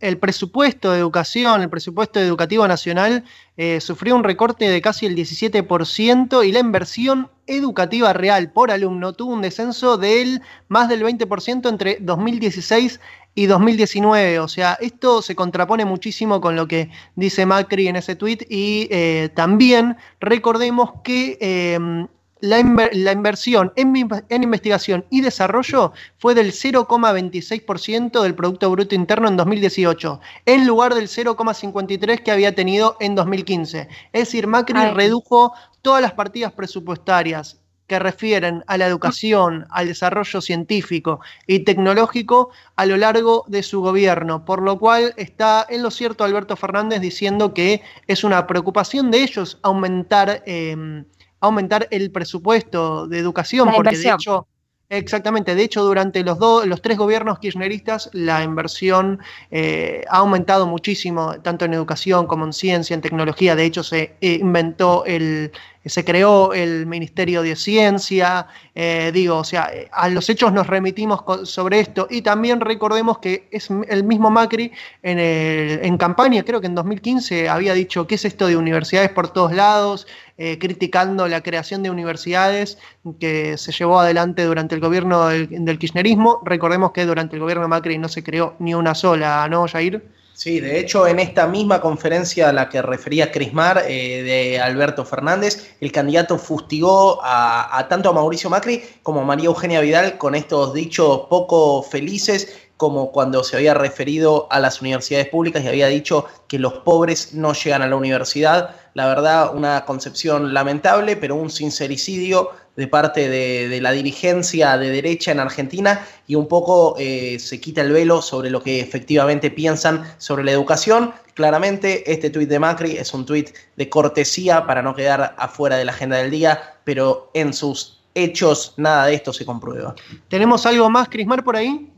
el, 0.00 0.18
presupuesto 0.18 0.92
de 0.92 0.98
educación, 0.98 1.62
el 1.62 1.70
presupuesto 1.70 2.20
educativo 2.20 2.66
nacional, 2.68 3.24
eh, 3.56 3.80
sufrió 3.80 4.14
un 4.14 4.24
recorte 4.24 4.68
de 4.68 4.80
casi 4.80 5.06
el 5.06 5.16
17% 5.16 6.46
y 6.46 6.52
la 6.52 6.58
inversión 6.60 7.30
educativa 7.46 8.12
real 8.12 8.52
por 8.52 8.70
alumno 8.70 9.12
tuvo 9.12 9.32
un 9.32 9.42
descenso 9.42 9.96
del 9.96 10.40
más 10.68 10.88
del 10.88 11.02
20% 11.02 11.68
entre 11.68 11.98
2016 12.00 13.00
y 13.34 13.46
2019. 13.46 14.38
O 14.38 14.48
sea, 14.48 14.78
esto 14.80 15.22
se 15.22 15.34
contrapone 15.34 15.84
muchísimo 15.84 16.40
con 16.40 16.56
lo 16.56 16.68
que 16.68 16.90
dice 17.16 17.46
Macri 17.46 17.88
en 17.88 17.96
ese 17.96 18.16
tuit 18.16 18.42
y 18.48 18.88
eh, 18.90 19.30
también 19.34 19.96
recordemos 20.20 20.92
que 21.02 21.38
eh, 21.40 22.06
la, 22.42 22.58
inversión 22.58 23.72
en, 23.76 23.94
investigación 24.42 25.04
y 25.10 25.20
desarrollo 25.20 25.92
fue 26.18 26.34
del 26.34 26.50
0,26% 26.50 28.20
del 28.20 28.34
Producto 28.34 28.68
Bruto 28.68 28.96
Interno 28.96 29.28
en 29.28 29.36
2018, 29.36 30.20
en 30.46 30.66
lugar 30.66 30.94
del 30.94 31.06
0,53% 31.06 32.22
que 32.24 32.32
había 32.32 32.52
tenido 32.52 32.96
en 32.98 33.14
2015. 33.14 33.88
Es 34.12 34.20
decir, 34.20 34.48
Macri 34.48 34.74
redujo 34.92 35.52
todas 35.82 36.02
las 36.02 36.14
partidas 36.14 36.52
presupuestarias 36.52 37.60
que 37.86 38.00
refieren 38.00 38.64
a 38.66 38.76
la 38.76 38.86
educación, 38.86 39.66
al 39.70 39.86
desarrollo 39.86 40.40
científico 40.40 41.20
y 41.46 41.60
tecnológico 41.60 42.50
a 42.74 42.86
lo 42.86 42.96
largo 42.96 43.44
de 43.46 43.62
su 43.62 43.82
gobierno, 43.82 44.44
por 44.44 44.62
lo 44.62 44.80
cual 44.80 45.14
está 45.16 45.64
en 45.68 45.82
lo 45.82 45.92
cierto 45.92 46.24
Alberto 46.24 46.56
Fernández 46.56 47.00
diciendo 47.00 47.54
que 47.54 47.82
es 48.08 48.24
una 48.24 48.48
preocupación 48.48 49.12
de 49.12 49.22
ellos 49.22 49.58
aumentar 49.62 50.42
eh, 50.46 51.04
aumentar 51.42 51.88
el 51.90 52.10
presupuesto 52.10 53.08
de 53.08 53.18
educación, 53.18 53.68
porque 53.74 53.96
de 53.96 54.10
hecho, 54.10 54.46
exactamente, 54.88 55.56
de 55.56 55.64
hecho 55.64 55.82
durante 55.82 56.22
los, 56.22 56.38
dos, 56.38 56.66
los 56.66 56.80
tres 56.80 56.96
gobiernos 56.96 57.40
kirchneristas 57.40 58.08
la 58.12 58.44
inversión 58.44 59.18
eh, 59.50 60.04
ha 60.08 60.18
aumentado 60.18 60.68
muchísimo, 60.68 61.34
tanto 61.42 61.64
en 61.64 61.74
educación 61.74 62.28
como 62.28 62.44
en 62.44 62.52
ciencia, 62.52 62.94
en 62.94 63.00
tecnología, 63.00 63.56
de 63.56 63.64
hecho 63.64 63.82
se 63.82 64.14
eh, 64.20 64.38
inventó 64.40 65.04
el, 65.04 65.50
se 65.84 66.04
creó 66.04 66.52
el 66.52 66.86
Ministerio 66.86 67.42
de 67.42 67.56
Ciencia, 67.56 68.46
eh, 68.74 69.10
digo, 69.12 69.38
o 69.38 69.44
sea, 69.44 69.70
a 69.92 70.08
los 70.08 70.28
hechos 70.28 70.52
nos 70.52 70.66
remitimos 70.66 71.22
sobre 71.48 71.80
esto 71.80 72.06
y 72.08 72.22
también 72.22 72.60
recordemos 72.60 73.18
que 73.18 73.48
es 73.50 73.68
el 73.88 74.04
mismo 74.04 74.30
Macri 74.30 74.72
en, 75.02 75.18
en 75.18 75.98
campaña, 75.98 76.42
creo 76.42 76.60
que 76.60 76.66
en 76.66 76.74
2015 76.74 77.48
había 77.48 77.74
dicho, 77.74 78.06
¿qué 78.06 78.14
es 78.14 78.24
esto 78.24 78.46
de 78.46 78.56
universidades 78.56 79.10
por 79.10 79.32
todos 79.32 79.52
lados? 79.52 80.06
Eh, 80.44 80.58
criticando 80.58 81.28
la 81.28 81.40
creación 81.40 81.84
de 81.84 81.90
universidades 81.90 82.76
que 83.20 83.56
se 83.58 83.70
llevó 83.70 84.00
adelante 84.00 84.42
durante 84.44 84.74
el 84.74 84.80
gobierno 84.80 85.28
del, 85.28 85.78
kirchnerismo. 85.78 86.40
Recordemos 86.44 86.90
que 86.90 87.04
durante 87.04 87.36
el 87.36 87.42
gobierno 87.42 87.62
de 87.62 87.68
Macri 87.68 87.96
no 87.98 88.08
se 88.08 88.24
creó 88.24 88.56
ni 88.58 88.74
una 88.74 88.94
sola, 88.94 89.46
¿no, 89.48 89.68
Jair? 89.68 90.02
Sí, 90.42 90.58
de 90.58 90.80
hecho, 90.80 91.06
en 91.06 91.20
esta 91.20 91.46
misma 91.46 91.80
conferencia 91.80 92.48
a 92.48 92.52
la 92.52 92.68
que 92.68 92.82
refería 92.82 93.30
Crismar 93.30 93.84
eh, 93.86 94.24
de 94.24 94.58
Alberto 94.58 95.04
Fernández, 95.04 95.76
el 95.78 95.92
candidato 95.92 96.36
fustigó 96.36 97.20
a, 97.22 97.86
tanto 97.88 98.08
a 98.08 98.12
Mauricio 98.12 98.50
Macri 98.50 98.82
como 99.04 99.20
a 99.20 99.24
María 99.24 99.46
Eugenia 99.46 99.80
Vidal 99.80 100.18
con 100.18 100.34
estos 100.34 100.74
dichos 100.74 101.26
poco 101.30 101.84
felices 101.84 102.58
como 102.82 103.12
cuando 103.12 103.44
se 103.44 103.54
había 103.54 103.74
referido 103.74 104.48
a 104.50 104.58
las 104.58 104.80
universidades 104.80 105.28
públicas 105.28 105.62
y 105.62 105.68
había 105.68 105.86
dicho 105.86 106.26
que 106.48 106.58
los 106.58 106.72
pobres 106.78 107.32
no 107.32 107.52
llegan 107.52 107.80
a 107.80 107.86
la 107.86 107.94
universidad. 107.94 108.74
La 108.94 109.06
verdad, 109.06 109.54
una 109.54 109.84
concepción 109.84 110.52
lamentable, 110.52 111.14
pero 111.14 111.36
un 111.36 111.48
sincericidio 111.48 112.50
de 112.74 112.88
parte 112.88 113.28
de, 113.28 113.80
la 113.80 113.92
dirigencia 113.92 114.76
de 114.78 114.90
derecha 114.90 115.30
en 115.30 115.38
Argentina 115.38 116.04
y 116.26 116.34
un 116.34 116.48
poco 116.48 116.96
eh, 116.98 117.38
se 117.38 117.60
quita 117.60 117.82
el 117.82 117.92
velo 117.92 118.20
sobre 118.20 118.50
lo 118.50 118.64
que 118.64 118.80
efectivamente 118.80 119.52
piensan 119.52 120.02
sobre 120.18 120.42
la 120.42 120.50
educación. 120.50 121.12
Claramente, 121.34 122.10
este 122.10 122.30
tuit 122.30 122.48
de 122.48 122.58
Macri 122.58 122.96
es 122.96 123.14
un 123.14 123.24
tuit 123.24 123.50
de 123.76 123.88
cortesía 123.88 124.66
para 124.66 124.82
no 124.82 124.96
quedar 124.96 125.36
afuera 125.38 125.76
de 125.76 125.84
la 125.84 125.92
agenda 125.92 126.16
del 126.16 126.32
día, 126.32 126.78
pero 126.82 127.30
en 127.32 127.52
sus 127.52 128.00
hechos 128.16 128.74
nada 128.76 129.06
de 129.06 129.14
esto 129.14 129.32
se 129.32 129.46
comprueba. 129.46 129.94
¿Tenemos 130.26 130.66
algo 130.66 130.90
más, 130.90 131.08
Crismar, 131.08 131.44
por 131.44 131.54
ahí? 131.54 131.91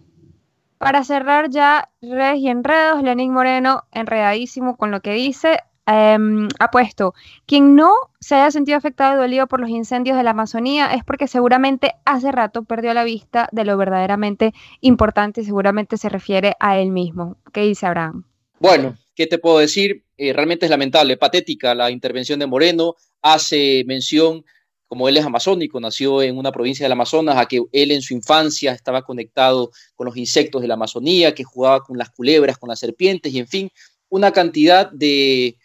Para 0.85 1.03
cerrar 1.03 1.49
ya, 1.49 1.89
redes 2.03 2.41
y 2.41 2.49
enredos, 2.49 3.03
Lenín 3.03 3.33
Moreno, 3.33 3.85
enredadísimo 3.91 4.77
con 4.77 4.91
lo 4.91 5.01
que 5.01 5.15
dice, 5.15 5.61
em, 5.87 6.47
ha 6.59 6.71
puesto, 6.71 7.15
quien 7.47 7.75
no 7.75 7.91
se 8.21 8.35
haya 8.35 8.51
sentido 8.51 8.77
afectado 8.77 9.15
y 9.15 9.17
dolido 9.17 9.47
por 9.47 9.61
los 9.61 9.71
incendios 9.71 10.15
de 10.15 10.23
la 10.23 10.33
Amazonía 10.33 10.93
es 10.93 11.03
porque 11.03 11.27
seguramente 11.27 11.95
hace 12.05 12.31
rato 12.33 12.65
perdió 12.65 12.93
la 12.93 13.03
vista 13.03 13.49
de 13.51 13.65
lo 13.65 13.79
verdaderamente 13.79 14.53
importante 14.83 15.41
y 15.41 15.45
seguramente 15.47 15.97
se 15.97 16.11
refiere 16.11 16.55
a 16.61 16.79
él 16.79 16.91
mismo. 16.91 17.39
¿Qué 17.51 17.63
dice 17.63 17.87
Abraham? 17.87 18.27
Bueno, 18.61 18.95
¿qué 19.15 19.27
te 19.27 19.39
puedo 19.39 19.61
decir? 19.61 20.05
Eh, 20.19 20.35
realmente 20.35 20.67
es 20.67 20.71
lamentable, 20.71 21.17
patética 21.17 21.75
la 21.75 21.91
intervención 21.91 22.39
de 22.39 22.47
Moreno, 22.47 22.95
hace 23.23 23.85
mención, 23.87 24.45
como 24.87 25.09
él 25.09 25.17
es 25.17 25.25
amazónico, 25.25 25.81
nació 25.81 26.23
en 26.23 26.37
una 26.37 26.53
provincia 26.53 26.85
del 26.85 26.93
Amazonas, 26.93 27.37
a 27.37 27.47
que 27.47 27.63
él 27.73 27.91
en 27.91 28.03
su 28.03 28.15
infancia 28.15 28.73
estaba 28.73 29.03
conectado 29.03 29.71
con 29.95 30.07
los 30.07 30.17
insectos 30.17 30.63
de 30.63 30.69
la 30.69 30.75
Amazonía, 30.75 31.35
que 31.35 31.45
jugaba 31.45 31.83
con 31.83 31.99
las 31.99 32.11
culebras, 32.11 32.59
con 32.59 32.69
las 32.69 32.81
serpientes, 32.81 33.33
y 33.33 33.39
en 33.39 33.49
fin, 33.49 33.71
una 34.09 34.33
cantidad 34.33 34.91
de, 34.91 35.57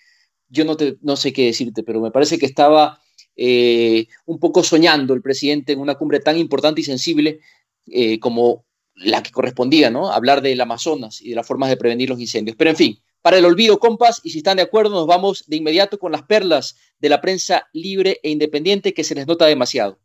yo 0.47 0.65
no, 0.65 0.75
te, 0.75 0.97
no 1.01 1.15
sé 1.15 1.33
qué 1.33 1.45
decirte, 1.45 1.83
pero 1.83 2.01
me 2.01 2.11
parece 2.11 2.39
que 2.39 2.45
estaba 2.45 3.01
eh, 3.35 4.07
un 4.25 4.39
poco 4.39 4.63
soñando 4.63 5.13
el 5.13 5.21
presidente 5.21 5.73
en 5.73 5.79
una 5.79 5.95
cumbre 5.95 6.19
tan 6.19 6.37
importante 6.37 6.81
y 6.81 6.83
sensible 6.83 7.39
eh, 7.87 8.19
como 8.19 8.65
la 8.95 9.23
que 9.23 9.31
correspondía, 9.31 9.89
¿no? 9.89 10.11
Hablar 10.11 10.41
del 10.41 10.59
Amazonas 10.59 11.21
y 11.21 11.29
de 11.29 11.35
las 11.35 11.47
formas 11.47 11.69
de 11.69 11.77
prevenir 11.77 12.09
los 12.09 12.19
incendios. 12.19 12.57
Pero 12.57 12.71
en 12.71 12.75
fin, 12.75 12.99
para 13.21 13.37
el 13.37 13.45
olvido, 13.45 13.79
compas, 13.79 14.21
y 14.23 14.29
si 14.29 14.39
están 14.39 14.57
de 14.57 14.63
acuerdo, 14.63 14.91
nos 14.91 15.07
vamos 15.07 15.43
de 15.47 15.57
inmediato 15.57 15.99
con 15.99 16.11
las 16.11 16.23
perlas 16.23 16.77
de 16.99 17.09
la 17.09 17.21
prensa 17.21 17.67
libre 17.73 18.19
e 18.23 18.29
independiente 18.29 18.93
que 18.93 19.03
se 19.03 19.15
les 19.15 19.27
nota 19.27 19.45
demasiado. 19.45 19.99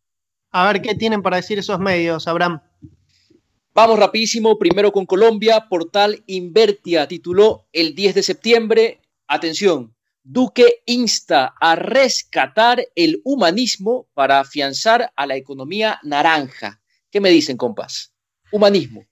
A 0.51 0.67
ver 0.73 0.83
qué 0.83 0.95
tienen 0.95 1.23
para 1.23 1.37
decir 1.37 1.59
esos 1.59 1.79
medios, 1.79 2.27
Abraham. 2.29 2.61
Vamos 3.75 3.99
rapidísimo, 3.99 4.59
primero 4.59 4.93
con 4.93 5.05
Colombia, 5.05 5.67
portal 5.69 6.23
Invertia 6.27 7.09
tituló 7.09 7.67
el 7.73 7.95
10 7.95 8.15
de 8.15 8.23
septiembre, 8.23 9.01
atención, 9.27 9.95
Duque 10.27 10.83
insta 10.87 11.55
a 11.61 11.77
rescatar 11.77 12.83
el 12.95 13.21
humanismo 13.25 14.09
para 14.15 14.41
afianzar 14.41 15.13
a 15.17 15.27
la 15.27 15.37
economía 15.37 16.01
naranja. 16.03 16.81
¿Qué 17.11 17.21
me 17.21 17.29
dicen, 17.29 17.59
compas? 17.59 18.15
Humanismo. 18.51 19.05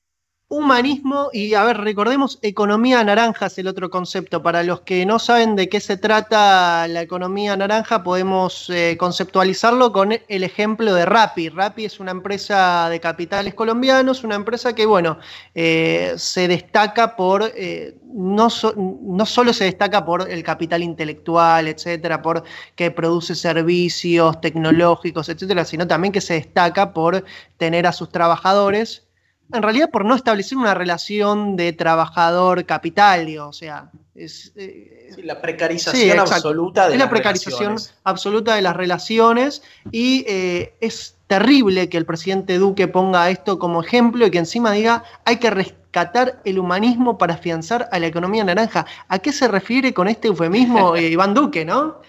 Humanismo 0.53 1.31
y, 1.33 1.55
a 1.55 1.65
ver, 1.65 1.79
recordemos, 1.79 2.39
economía 2.43 3.03
naranja 3.03 3.47
es 3.47 3.57
el 3.57 3.69
otro 3.69 3.89
concepto. 3.89 4.43
Para 4.43 4.63
los 4.63 4.83
que 4.83 5.07
no 5.07 5.19
saben 5.19 5.57
de 5.57 5.71
qué 5.71 5.81
se 5.81 5.97
trata 5.97 6.87
la 6.89 7.01
economía 7.01 7.57
naranja, 7.57 8.03
podemos 8.03 8.69
eh, 8.69 8.99
conceptualizarlo 8.99 9.95
con 9.95 10.13
el 10.13 10.45
ejemplo 10.45 10.93
de 10.93 11.07
Rappi. 11.07 11.49
Rappi 11.49 11.87
es 11.87 12.01
una 12.01 12.11
empresa 12.11 12.91
de 12.91 13.01
capitales 13.01 13.55
colombianos, 13.55 14.25
una 14.25 14.35
empresa 14.35 14.75
que, 14.75 14.85
bueno, 14.85 15.19
eh, 15.55 16.13
se 16.19 16.49
destaca 16.49 17.17
por, 17.17 17.51
eh, 17.57 17.97
no, 18.13 18.49
no 18.77 19.25
solo 19.25 19.55
se 19.55 19.65
destaca 19.65 20.05
por 20.05 20.31
el 20.31 20.43
capital 20.43 20.83
intelectual, 20.83 21.67
etcétera, 21.67 22.21
por 22.21 22.45
que 22.77 22.91
produce 22.91 23.35
servicios 23.35 24.39
tecnológicos, 24.43 25.31
etcétera, 25.31 25.65
sino 25.65 25.87
también 25.87 26.13
que 26.13 26.21
se 26.21 26.35
destaca 26.35 26.93
por 26.93 27.25
tener 27.57 27.87
a 27.87 27.93
sus 27.93 28.11
trabajadores 28.11 29.05
en 29.53 29.63
realidad 29.63 29.91
por 29.91 30.05
no 30.05 30.15
establecer 30.15 30.59
una 30.59 30.75
relación 30.75 31.57
de 31.57 31.73
trabajador-capital, 31.73 33.39
o 33.39 33.53
sea, 33.53 33.91
es... 34.15 34.53
Eh, 34.57 35.11
la 35.23 35.41
precarización 35.43 36.19
absoluta 36.19 36.89
de 36.89 36.95
es 36.95 36.99
la 36.99 37.11
precarización 37.11 37.77
absoluta 38.05 38.55
de 38.55 38.63
las 38.63 38.75
relaciones 38.75 39.63
y 39.91 40.25
eh, 40.27 40.75
es 40.81 41.17
terrible 41.27 41.89
que 41.89 41.99
el 41.99 42.07
presidente 42.07 42.59
Duque 42.59 42.89
ponga 42.89 43.29
esto 43.31 43.59
como 43.59 43.83
ejemplo 43.83 44.27
y 44.27 44.31
que 44.31 44.39
encima 44.39 44.73
diga 44.73 45.05
hay 45.25 45.37
que 45.37 45.51
rescatar 45.51 46.41
el 46.45 46.59
humanismo 46.59 47.19
para 47.19 47.35
afianzar 47.35 47.89
a 47.93 47.99
la 47.99 48.07
economía 48.07 48.45
naranja. 48.45 48.87
¿A 49.09 49.19
qué 49.19 49.33
se 49.33 49.49
refiere 49.49 49.93
con 49.93 50.09
este 50.09 50.29
eufemismo 50.29 50.97
eh, 50.97 51.09
Iván 51.09 51.35
Duque, 51.35 51.65
no? 51.65 52.01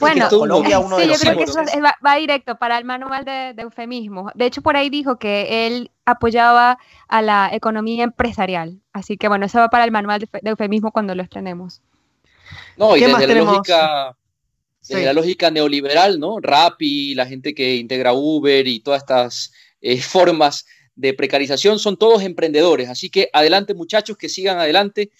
Bueno, 0.00 0.28
sí, 0.28 0.36
yo 0.36 1.18
creo 1.20 1.36
que 1.36 1.44
eso 1.44 1.60
va, 2.02 2.16
directo 2.16 2.56
para 2.56 2.78
el 2.78 2.84
manual 2.84 3.24
de, 3.24 3.54
eufemismo. 3.58 4.30
De 4.34 4.46
hecho, 4.46 4.62
por 4.62 4.76
ahí 4.76 4.90
dijo 4.90 5.18
que 5.18 5.66
él 5.66 5.90
apoyaba 6.04 6.78
a 7.08 7.22
la 7.22 7.50
economía 7.52 8.04
empresarial. 8.04 8.80
Así 8.92 9.16
que 9.16 9.28
bueno, 9.28 9.46
eso 9.46 9.58
va 9.58 9.68
para 9.68 9.84
el 9.84 9.90
manual 9.90 10.20
de, 10.20 10.50
eufemismo 10.50 10.92
cuando 10.92 11.14
lo 11.14 11.22
estrenemos. 11.22 11.80
No, 12.76 12.96
y 12.96 13.00
desde 13.00 13.26
la 13.26 13.34
lógica, 13.34 14.16
la 14.88 15.12
lógica 15.12 15.50
neoliberal, 15.50 16.18
¿no? 16.18 16.38
Rappi, 16.40 17.14
la 17.14 17.26
gente 17.26 17.54
que 17.54 17.76
integra 17.76 18.12
Uber 18.12 18.66
y 18.66 18.80
todas 18.80 19.02
estas 19.02 19.52
eh, 19.80 20.00
formas 20.00 20.66
de 20.94 21.14
precarización 21.14 21.78
son 21.78 21.96
todos 21.96 22.22
emprendedores. 22.22 22.88
Así 22.88 23.10
que 23.10 23.30
adelante, 23.32 23.74
muchachos, 23.74 24.16
que 24.16 24.28
sigan 24.28 24.58
adelante 24.58 25.10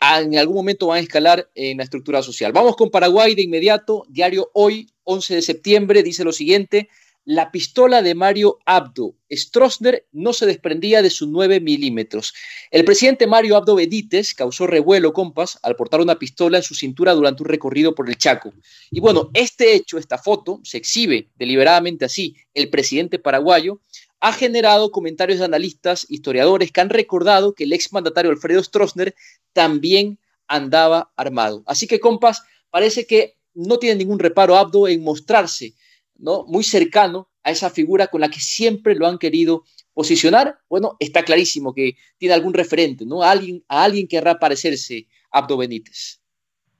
en 0.00 0.38
algún 0.38 0.56
momento 0.56 0.88
van 0.88 0.98
a 0.98 1.00
escalar 1.00 1.50
en 1.54 1.78
la 1.78 1.84
estructura 1.84 2.22
social. 2.22 2.52
Vamos 2.52 2.76
con 2.76 2.90
Paraguay 2.90 3.34
de 3.34 3.42
inmediato. 3.42 4.04
Diario 4.08 4.50
Hoy, 4.54 4.88
11 5.04 5.36
de 5.36 5.42
septiembre, 5.42 6.02
dice 6.02 6.24
lo 6.24 6.32
siguiente. 6.32 6.88
La 7.28 7.50
pistola 7.50 8.02
de 8.02 8.14
Mario 8.14 8.60
Abdo 8.66 9.16
Stroessner 9.32 10.06
no 10.12 10.32
se 10.32 10.46
desprendía 10.46 11.02
de 11.02 11.10
sus 11.10 11.26
9 11.26 11.58
milímetros. 11.58 12.32
El 12.70 12.84
presidente 12.84 13.26
Mario 13.26 13.56
Abdo 13.56 13.74
Benítez 13.74 14.32
causó 14.32 14.68
revuelo, 14.68 15.12
compas, 15.12 15.58
al 15.64 15.74
portar 15.74 16.00
una 16.00 16.20
pistola 16.20 16.58
en 16.58 16.62
su 16.62 16.76
cintura 16.76 17.14
durante 17.14 17.42
un 17.42 17.48
recorrido 17.48 17.96
por 17.96 18.08
el 18.08 18.16
Chaco. 18.16 18.52
Y 18.92 19.00
bueno, 19.00 19.30
este 19.34 19.74
hecho, 19.74 19.98
esta 19.98 20.18
foto, 20.18 20.60
se 20.62 20.78
exhibe 20.78 21.28
deliberadamente 21.34 22.04
así. 22.04 22.36
El 22.54 22.70
presidente 22.70 23.18
paraguayo 23.18 23.80
ha 24.20 24.32
generado 24.32 24.90
comentarios 24.90 25.40
de 25.40 25.44
analistas, 25.44 26.06
historiadores 26.08 26.72
que 26.72 26.80
han 26.80 26.90
recordado 26.90 27.54
que 27.54 27.64
el 27.64 27.72
exmandatario 27.72 28.30
Alfredo 28.30 28.62
Stroessner 28.62 29.14
también 29.56 30.18
andaba 30.46 31.14
armado. 31.16 31.62
Así 31.66 31.86
que, 31.86 31.98
compas, 31.98 32.42
parece 32.68 33.06
que 33.06 33.38
no 33.54 33.78
tiene 33.78 33.96
ningún 33.96 34.18
reparo 34.18 34.54
Abdo 34.54 34.86
en 34.86 35.02
mostrarse 35.02 35.74
¿no? 36.14 36.44
muy 36.44 36.62
cercano 36.62 37.30
a 37.42 37.50
esa 37.50 37.70
figura 37.70 38.08
con 38.08 38.20
la 38.20 38.28
que 38.28 38.38
siempre 38.38 38.94
lo 38.94 39.06
han 39.06 39.16
querido 39.16 39.64
posicionar. 39.94 40.58
Bueno, 40.68 40.96
está 41.00 41.24
clarísimo 41.24 41.72
que 41.72 41.96
tiene 42.18 42.34
algún 42.34 42.52
referente, 42.52 43.06
¿no? 43.06 43.22
A 43.22 43.30
alguien, 43.30 43.64
a 43.66 43.82
alguien 43.82 44.06
querrá 44.06 44.38
parecerse 44.38 45.06
Abdo 45.30 45.56
Benítez. 45.56 46.20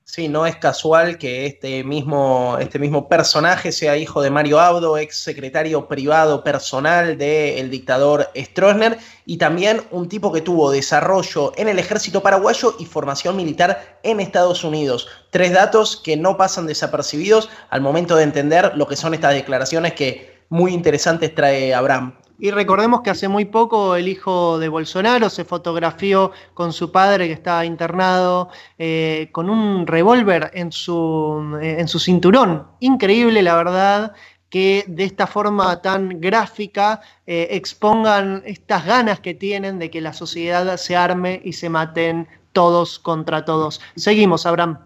Sí, 0.09 0.29
no 0.29 0.47
es 0.47 0.55
casual 0.55 1.19
que 1.19 1.47
este 1.47 1.83
mismo, 1.83 2.57
este 2.61 2.79
mismo 2.79 3.09
personaje 3.09 3.73
sea 3.73 3.97
hijo 3.97 4.23
de 4.23 4.31
Mario 4.31 4.61
Abdo, 4.61 4.97
ex 4.97 5.17
secretario 5.17 5.89
privado 5.89 6.45
personal 6.45 7.19
del 7.19 7.71
dictador 7.71 8.31
Stroessner, 8.37 8.99
y 9.25 9.39
también 9.39 9.83
un 9.91 10.09
tipo 10.09 10.33
que 10.33 10.43
tuvo 10.43 10.71
desarrollo 10.71 11.53
en 11.57 11.69
el 11.69 11.81
ejército 11.81 12.23
paraguayo 12.23 12.77
y 12.79 12.87
formación 12.87 13.35
militar 13.35 13.99
en 14.05 14.21
Estados 14.21 14.63
Unidos. 14.63 15.09
Tres 15.31 15.53
datos 15.53 15.97
que 15.97 16.17
no 16.17 16.37
pasan 16.37 16.69
desapercibidos 16.69 17.51
al 17.69 17.81
momento 17.81 18.15
de 18.15 18.23
entender 18.23 18.77
lo 18.77 18.87
que 18.87 18.95
son 18.95 19.13
estas 19.13 19.35
declaraciones 19.35 19.95
que 19.95 20.39
muy 20.51 20.73
interesantes 20.73 21.35
trae 21.35 21.75
Abraham. 21.75 22.17
Y 22.39 22.51
recordemos 22.51 23.01
que 23.01 23.11
hace 23.11 23.29
muy 23.29 23.47
poco 23.47 23.97
el 23.97 24.09
hijo 24.09 24.59
de 24.59 24.69
Bolsonaro 24.69 25.31
se 25.31 25.45
fotografió 25.45 26.33
con 26.53 26.73
su 26.73 26.93
padre 26.93 27.29
que 27.29 27.33
estaba 27.33 27.65
internado 27.65 28.51
eh, 28.79 29.31
con 29.33 29.49
un 29.49 29.87
revólver 29.87 30.51
en 30.53 30.71
su, 30.71 31.59
eh, 31.63 31.77
en 31.79 31.89
su 31.89 31.99
cinturón. 31.99 32.67
Increíble, 32.81 33.43
la 33.43 33.57
verdad, 33.57 34.13
que 34.51 34.85
de 34.87 35.05
esta 35.05 35.27
forma 35.27 35.81
tan 35.81 36.21
gráfica 36.21 37.01
eh, 37.27 37.49
expongan 37.53 38.43
estas 38.45 38.85
ganas 38.85 39.21
que 39.21 39.33
tienen 39.33 39.79
de 39.79 39.91
que 39.91 40.03
la 40.03 40.13
sociedad 40.13 40.77
se 40.77 40.95
arme 40.95 41.41
y 41.43 41.55
se 41.55 41.71
maten 41.71 42.29
todos 42.53 42.99
contra 42.99 43.47
todos. 43.47 43.81
Seguimos, 43.97 44.45
Abraham. 44.45 44.79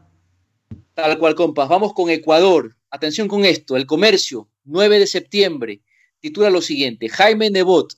Tal 0.95 1.19
cual, 1.19 1.35
compas. 1.35 1.69
Vamos 1.69 1.95
con 1.95 2.11
Ecuador. 2.11 2.77
Atención 2.91 3.27
con 3.27 3.45
esto. 3.45 3.77
El 3.77 3.87
comercio, 3.87 4.49
9 4.65 5.01
de 5.01 5.07
septiembre 5.09 5.81
titula 6.21 6.51
lo 6.51 6.63
siguiente, 6.63 7.09
Jaime 7.09 7.51
Nebot, 7.51 7.95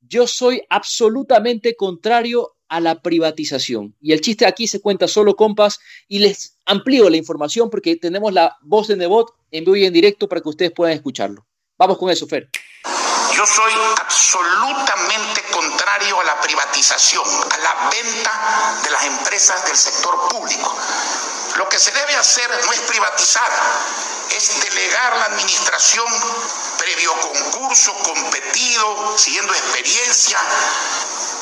yo 0.00 0.26
soy 0.26 0.62
absolutamente 0.70 1.76
contrario 1.76 2.54
a 2.68 2.80
la 2.80 3.00
privatización. 3.00 3.96
Y 4.00 4.12
el 4.12 4.20
chiste 4.20 4.46
aquí 4.46 4.66
se 4.66 4.80
cuenta 4.80 5.08
solo, 5.08 5.36
compas, 5.36 5.80
y 6.06 6.18
les 6.18 6.56
amplío 6.66 7.08
la 7.08 7.16
información 7.16 7.70
porque 7.70 7.96
tenemos 7.96 8.32
la 8.32 8.56
voz 8.62 8.88
de 8.88 8.96
Nebot 8.96 9.34
en 9.50 9.64
vivo 9.64 9.76
y 9.76 9.86
en 9.86 9.92
directo 9.92 10.28
para 10.28 10.40
que 10.40 10.48
ustedes 10.48 10.72
puedan 10.72 10.94
escucharlo. 10.94 11.46
Vamos 11.78 11.98
con 11.98 12.10
eso, 12.10 12.26
Fer. 12.26 12.50
Yo 13.34 13.46
soy 13.46 13.72
absolutamente 14.00 15.42
contrario 15.52 16.20
a 16.20 16.24
la 16.24 16.40
privatización, 16.40 17.24
a 17.24 17.58
la 17.58 17.90
venta 17.90 18.82
de 18.82 18.90
las 18.90 19.04
empresas 19.04 19.64
del 19.66 19.76
sector 19.76 20.14
público. 20.28 20.76
Lo 21.58 21.68
que 21.68 21.78
se 21.80 21.90
debe 21.90 22.14
hacer 22.14 22.48
no 22.64 22.72
es 22.72 22.80
privatizar, 22.82 23.50
es 24.30 24.60
delegar 24.60 25.16
la 25.16 25.24
administración 25.24 26.06
previo 26.78 27.12
concurso, 27.20 27.92
competido, 27.94 29.18
siguiendo 29.18 29.52
experiencia, 29.52 30.38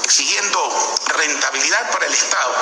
siguiendo 0.09 0.97
rentabilidad 1.09 1.91
para 1.91 2.07
el 2.07 2.15
Estado, 2.15 2.55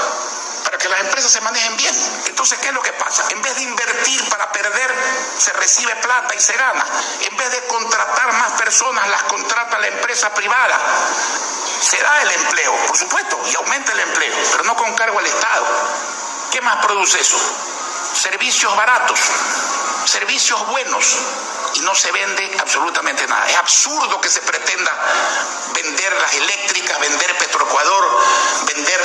para 0.65 0.79
que 0.79 0.89
las 0.89 1.01
empresas 1.03 1.31
se 1.31 1.41
manejen 1.43 1.77
bien. 1.77 1.95
Entonces, 2.27 2.59
¿qué 2.59 2.69
es 2.69 2.75
lo 2.75 2.83
que 2.83 2.93
pasa? 2.95 3.23
En 3.31 3.41
vez 3.41 3.55
de 3.55 3.63
invertir 3.63 4.29
para 4.31 4.51
perder, 4.51 4.93
se 5.39 5.53
recibe 5.53 5.95
plata 5.95 6.35
y 6.35 6.41
se 6.41 6.55
gana. 6.55 6.85
En 7.21 7.37
vez 7.37 7.53
de 7.53 7.65
contratar 7.69 8.33
más 8.33 8.51
personas, 8.55 9.09
las 9.11 9.23
contrata 9.25 9.79
la 9.79 9.87
empresa 9.87 10.35
privada. 10.35 10.77
Se 11.81 12.03
da 12.03 12.21
el 12.23 12.33
empleo, 12.33 12.75
por 12.89 12.97
supuesto, 12.97 13.41
y 13.49 13.55
aumenta 13.55 13.93
el 13.93 14.01
empleo, 14.01 14.35
pero 14.51 14.65
no 14.65 14.75
con 14.75 14.93
cargo 14.97 15.21
al 15.21 15.27
Estado. 15.27 15.67
¿Qué 16.55 16.61
más 16.61 16.87
produce 16.87 17.19
eso? 17.19 17.37
Servicios 18.15 18.77
baratos, 18.77 19.19
servicios 20.07 20.57
buenos 20.71 21.19
y 21.77 21.81
no 21.81 21.93
se 21.97 22.13
vende 22.13 22.49
absolutamente 22.61 23.27
nada. 23.27 23.45
Es 23.51 23.57
absurdo 23.57 24.21
que 24.21 24.29
se 24.29 24.39
pretenda 24.41 24.93
vender 25.75 26.13
las 26.13 26.33
eléctricas, 26.33 27.01
vender 27.01 27.31
Petroecuador, 27.41 28.05
vender 28.69 29.01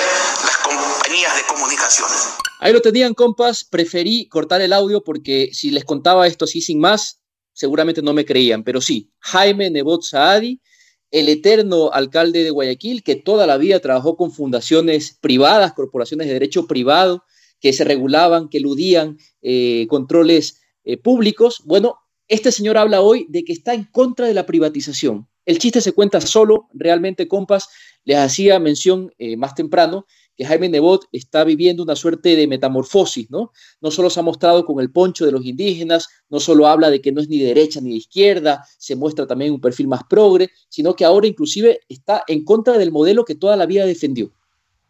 las 0.46 0.58
compañías 0.58 1.36
de 1.38 1.44
comunicaciones. 1.48 2.36
Ahí 2.60 2.72
lo 2.72 2.82
tenían, 2.82 3.16
compas. 3.16 3.64
Preferí 3.64 4.30
cortar 4.30 4.62
el 4.62 4.72
audio 4.72 5.04
porque 5.04 5.50
si 5.52 5.72
les 5.72 5.86
contaba 5.86 6.28
esto 6.28 6.46
así 6.46 6.62
sin 6.62 6.80
más, 6.80 7.20
seguramente 7.52 8.04
no 8.04 8.14
me 8.14 8.26
creían. 8.26 8.64
Pero 8.64 8.80
sí, 8.80 9.12
Jaime 9.22 9.72
Nebot 9.72 10.04
Saadi, 10.04 10.62
el 11.10 11.28
eterno 11.30 11.90
alcalde 11.92 12.44
de 12.44 12.52
Guayaquil, 12.52 13.02
que 13.02 13.16
toda 13.16 13.48
la 13.48 13.58
vida 13.58 13.80
trabajó 13.80 14.16
con 14.16 14.32
fundaciones 14.32 15.18
privadas, 15.20 15.74
corporaciones 15.74 16.28
de 16.28 16.34
derecho 16.34 16.68
privado, 16.68 17.24
que 17.60 17.74
se 17.74 17.84
regulaban, 17.84 18.50
que 18.50 18.60
eludían 18.60 19.18
eh, 19.42 19.88
controles 19.90 20.62
eh, 20.84 20.98
públicos. 20.98 21.62
Bueno, 21.66 21.98
este 22.28 22.52
señor 22.52 22.78
habla 22.78 23.02
hoy 23.02 23.26
de 23.30 23.44
que 23.44 23.54
está 23.54 23.74
en 23.74 23.86
contra 23.86 24.28
de 24.28 24.34
la 24.34 24.46
privatización. 24.46 25.28
El 25.46 25.58
chiste 25.58 25.82
se 25.82 25.94
cuenta 25.94 26.22
solo, 26.22 26.68
realmente, 26.74 27.28
compas. 27.28 27.70
Les 28.06 28.18
hacía 28.18 28.60
mención 28.60 29.12
eh, 29.18 29.36
más 29.36 29.56
temprano 29.56 30.06
que 30.40 30.46
Jaime 30.46 30.70
Nebot 30.70 31.06
está 31.12 31.44
viviendo 31.44 31.84
una 31.84 31.98
suerte 31.98 32.38
de 32.38 32.48
metamorfosis, 32.48 33.30
¿no? 33.30 33.52
No 33.82 33.92
solo 33.92 34.10
se 34.10 34.22
ha 34.22 34.24
mostrado 34.24 34.64
con 34.64 34.80
el 34.80 34.90
poncho 34.90 35.26
de 35.26 35.34
los 35.34 35.46
indígenas, 35.46 36.08
no 36.30 36.40
solo 36.40 36.66
habla 36.66 36.90
de 36.90 37.02
que 37.02 37.12
no 37.12 37.20
es 37.20 37.28
ni 37.28 37.40
de 37.40 37.48
derecha 37.48 37.82
ni 37.82 37.98
izquierda, 37.98 38.64
se 38.78 38.96
muestra 38.96 39.28
también 39.28 39.52
un 39.52 39.60
perfil 39.60 39.90
más 39.90 40.04
progre, 40.10 40.50
sino 40.70 40.96
que 40.96 41.04
ahora 41.04 41.28
inclusive 41.28 41.82
está 41.90 42.24
en 42.28 42.46
contra 42.46 42.78
del 42.78 42.94
modelo 42.94 43.26
que 43.26 43.36
toda 43.36 43.58
la 43.58 43.66
vida 43.66 43.86
defendió. 43.86 44.32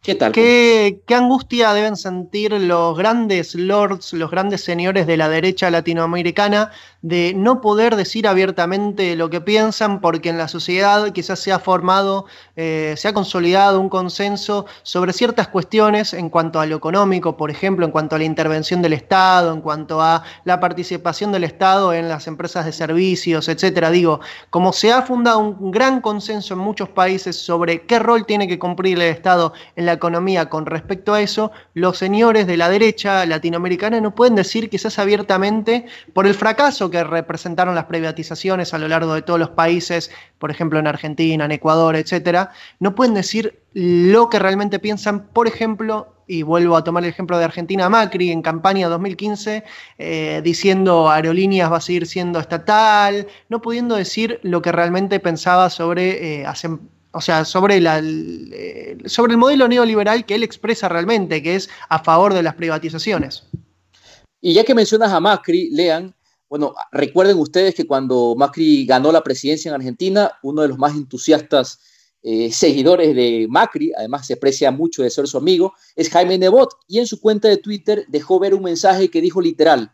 ¿Qué 0.02 1.14
angustia 1.14 1.74
deben 1.74 1.94
sentir 1.94 2.52
los 2.52 2.96
grandes 2.96 3.54
lords, 3.54 4.14
los 4.14 4.30
grandes 4.30 4.64
señores 4.64 5.06
de 5.06 5.18
la 5.18 5.28
derecha 5.28 5.68
latinoamericana 5.68 6.70
de 7.02 7.34
no 7.34 7.60
poder 7.60 7.96
decir 7.96 8.26
abiertamente 8.26 9.14
lo 9.14 9.28
que 9.28 9.42
piensan 9.42 10.00
porque 10.00 10.30
en 10.30 10.38
la 10.38 10.48
sociedad 10.48 11.12
quizás 11.12 11.38
se 11.40 11.52
ha 11.52 11.58
formado, 11.58 12.24
eh, 12.56 12.94
se 12.96 13.08
ha 13.08 13.12
consolidado 13.12 13.78
un 13.78 13.90
consenso 13.90 14.64
sobre 14.82 15.12
ciertas 15.12 15.48
cuestiones 15.48 16.14
en 16.14 16.30
cuanto 16.30 16.60
a 16.60 16.66
lo 16.66 16.76
económico, 16.76 17.36
por 17.36 17.50
ejemplo, 17.50 17.84
en 17.84 17.92
cuanto 17.92 18.16
a 18.16 18.18
la 18.18 18.24
intervención 18.24 18.80
del 18.80 18.94
Estado, 18.94 19.52
en 19.52 19.60
cuanto 19.60 20.00
a 20.00 20.22
la 20.44 20.60
participación 20.60 21.30
del 21.30 21.44
Estado 21.44 21.92
en 21.92 22.08
las 22.08 22.26
empresas 22.26 22.64
de 22.64 22.72
servicios, 22.72 23.48
etcétera. 23.48 23.90
Digo, 23.90 24.20
como 24.48 24.72
se 24.72 24.92
ha 24.92 25.02
fundado 25.02 25.40
un 25.40 25.70
gran 25.70 26.00
consenso 26.00 26.54
en 26.54 26.60
muchos 26.60 26.88
países 26.88 27.36
sobre 27.36 27.82
qué 27.82 27.98
rol 27.98 28.24
tiene 28.24 28.48
que 28.48 28.58
cumplir 28.58 28.96
el 28.96 29.02
Estado 29.02 29.52
en 29.76 29.86
la 29.86 29.89
economía 29.92 30.48
con 30.48 30.66
respecto 30.66 31.14
a 31.14 31.20
eso, 31.20 31.52
los 31.74 31.98
señores 31.98 32.46
de 32.46 32.56
la 32.56 32.68
derecha 32.68 33.26
latinoamericana 33.26 34.00
no 34.00 34.14
pueden 34.14 34.34
decir 34.34 34.70
quizás 34.70 34.98
abiertamente 34.98 35.86
por 36.12 36.26
el 36.26 36.34
fracaso 36.34 36.90
que 36.90 37.04
representaron 37.04 37.74
las 37.74 37.84
privatizaciones 37.84 38.74
a 38.74 38.78
lo 38.78 38.88
largo 38.88 39.14
de 39.14 39.22
todos 39.22 39.40
los 39.40 39.50
países, 39.50 40.10
por 40.38 40.50
ejemplo 40.50 40.78
en 40.78 40.86
Argentina, 40.86 41.44
en 41.44 41.52
Ecuador, 41.52 41.96
etcétera, 41.96 42.52
no 42.78 42.94
pueden 42.94 43.14
decir 43.14 43.60
lo 43.72 44.28
que 44.28 44.38
realmente 44.38 44.78
piensan, 44.78 45.26
por 45.28 45.46
ejemplo, 45.46 46.14
y 46.26 46.42
vuelvo 46.44 46.76
a 46.76 46.84
tomar 46.84 47.02
el 47.02 47.10
ejemplo 47.10 47.38
de 47.38 47.44
Argentina, 47.44 47.88
Macri 47.88 48.30
en 48.30 48.40
campaña 48.40 48.88
2015, 48.88 49.64
eh, 49.98 50.40
diciendo 50.44 51.10
aerolíneas 51.10 51.72
va 51.72 51.78
a 51.78 51.80
seguir 51.80 52.06
siendo 52.06 52.38
estatal, 52.38 53.26
no 53.48 53.60
pudiendo 53.60 53.96
decir 53.96 54.38
lo 54.44 54.62
que 54.62 54.70
realmente 54.70 55.18
pensaba 55.18 55.70
sobre 55.70 56.42
eh, 56.42 56.46
o 57.12 57.20
sea, 57.20 57.44
sobre, 57.44 57.80
la, 57.80 58.00
eh, 58.02 58.98
sobre 59.06 59.32
el 59.32 59.38
modelo 59.38 59.68
neoliberal 59.68 60.24
que 60.24 60.34
él 60.34 60.42
expresa 60.42 60.88
realmente, 60.88 61.42
que 61.42 61.56
es 61.56 61.68
a 61.88 62.02
favor 62.02 62.34
de 62.34 62.42
las 62.42 62.54
privatizaciones. 62.54 63.44
Y 64.40 64.54
ya 64.54 64.64
que 64.64 64.74
mencionas 64.74 65.12
a 65.12 65.20
Macri, 65.20 65.70
lean, 65.70 66.14
bueno, 66.48 66.74
recuerden 66.92 67.38
ustedes 67.38 67.74
que 67.74 67.86
cuando 67.86 68.34
Macri 68.36 68.86
ganó 68.86 69.12
la 69.12 69.22
presidencia 69.22 69.68
en 69.68 69.74
Argentina, 69.74 70.32
uno 70.42 70.62
de 70.62 70.68
los 70.68 70.78
más 70.78 70.94
entusiastas 70.94 71.78
eh, 72.22 72.50
seguidores 72.52 73.14
de 73.14 73.46
Macri, 73.48 73.92
además 73.96 74.26
se 74.26 74.34
aprecia 74.34 74.70
mucho 74.70 75.02
de 75.02 75.10
ser 75.10 75.26
su 75.26 75.38
amigo, 75.38 75.74
es 75.96 76.10
Jaime 76.10 76.38
Nebot, 76.38 76.70
y 76.86 76.98
en 76.98 77.06
su 77.06 77.20
cuenta 77.20 77.48
de 77.48 77.56
Twitter 77.56 78.04
dejó 78.08 78.38
ver 78.38 78.54
un 78.54 78.62
mensaje 78.62 79.10
que 79.10 79.20
dijo 79.20 79.40
literal, 79.40 79.92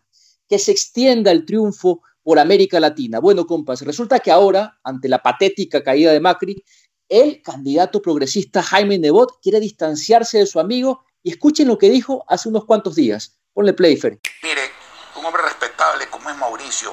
que 0.49 0.59
se 0.59 0.73
extienda 0.73 1.31
el 1.31 1.45
triunfo 1.45 2.03
por 2.23 2.39
América 2.41 2.81
Latina. 2.81 3.21
Bueno, 3.21 3.47
compas, 3.47 3.83
resulta 3.83 4.19
que 4.19 4.33
ahora, 4.33 4.79
ante 4.83 5.09
la 5.09 5.23
patética 5.23 5.83
caída 5.83 6.13
de 6.13 6.21
Macri, 6.21 6.65
el 7.09 7.43
candidato 7.43 8.03
progresista 8.03 8.63
Jaime 8.63 8.99
Nebot 8.99 9.41
quiere 9.41 9.61
distanciarse 9.61 10.39
de 10.39 10.47
su 10.47 10.59
amigo 10.59 11.05
y 11.23 11.31
escuchen 11.31 11.69
lo 11.69 11.79
que 11.79 11.91
dijo 11.91 12.25
hace 12.29 12.49
unos 12.49 12.65
cuantos 12.65 12.95
días. 12.95 13.37
Ponle 13.53 13.73
play, 13.73 13.99
Mire, 14.43 14.71
un 15.17 15.25
hombre 15.25 15.43
respetable 15.43 16.09
como 16.09 16.29
es 16.31 16.37
Mauricio 16.37 16.93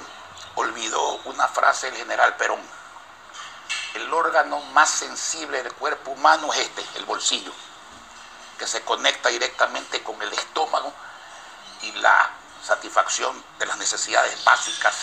olvidó 0.56 1.20
una 1.26 1.48
frase 1.48 1.88
del 1.88 1.96
general 1.98 2.36
Perón. 2.38 2.60
El 3.96 4.14
órgano 4.14 4.60
más 4.74 4.90
sensible 4.90 5.62
del 5.62 5.74
cuerpo 5.74 6.12
humano 6.12 6.52
es 6.54 6.60
este, 6.60 6.84
el 6.98 7.06
bolsillo, 7.06 7.52
que 8.58 8.68
se 8.68 8.82
conecta 8.82 9.30
directamente 9.30 10.02
con 10.04 10.20
el 10.22 10.32
estómago 10.32 10.94
y 11.82 11.92
la 12.00 12.32
satisfacción 12.64 13.36
de 13.60 13.66
las 13.66 13.78
necesidades 13.78 14.44
básicas 14.44 14.96